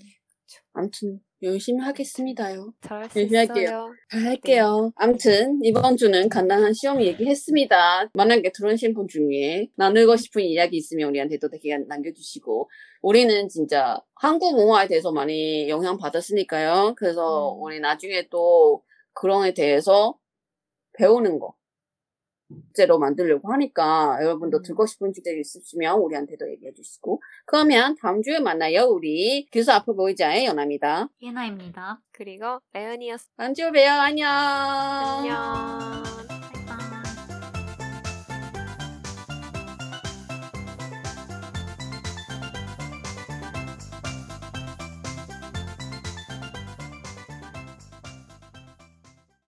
아무튼 0.72 1.20
열심히 1.42 1.80
하겠습니다요. 1.84 2.72
잘할 2.80 3.10
수 3.10 3.20
열심히 3.20 3.42
있어요. 3.42 3.54
할게요. 3.54 3.94
잘 4.10 4.22
할게요. 4.22 4.92
아무튼 4.96 5.60
이번 5.62 5.96
주는 5.96 6.28
간단한 6.28 6.72
시험 6.72 7.00
얘기했습니다. 7.02 8.10
만약에 8.14 8.52
들으신 8.52 8.94
분 8.94 9.06
중에 9.06 9.68
나누고 9.76 10.16
싶은 10.16 10.42
이야기 10.42 10.78
있으면 10.78 11.10
우리한테도 11.10 11.48
되게 11.50 11.76
남겨주시고 11.76 12.70
우리는 13.02 13.48
진짜 13.48 14.00
한국 14.14 14.56
문화에 14.56 14.86
대해서 14.88 15.12
많이 15.12 15.68
영향 15.68 15.98
받았으니까요. 15.98 16.94
그래서 16.96 17.54
음. 17.54 17.62
우리 17.62 17.80
나중에 17.80 18.28
또 18.30 18.82
그런 19.12 19.46
에 19.46 19.52
대해서 19.54 20.16
배우는 20.94 21.38
거 21.38 21.54
제로 22.74 22.98
만들려고 22.98 23.52
하니까 23.52 24.18
여러분도 24.22 24.58
음. 24.58 24.62
듣고 24.62 24.86
싶은 24.86 25.12
주제 25.12 25.36
있으시면 25.38 25.98
우리한테도 25.98 26.50
얘기해 26.50 26.72
주시고 26.74 27.20
그러면 27.44 27.96
다음 28.00 28.22
주에 28.22 28.38
만나요. 28.38 28.84
우리 28.84 29.48
교수 29.50 29.72
앞에 29.72 29.92
보이자의 29.92 30.46
연아입니다. 30.46 31.08
예나입니다. 31.22 32.00
그리고 32.12 32.60
레연이었어. 32.72 33.24
다음 33.36 33.54
주에 33.54 33.70
봬요. 33.70 33.90
안녕. 33.90 34.30
안녕. 34.30 36.35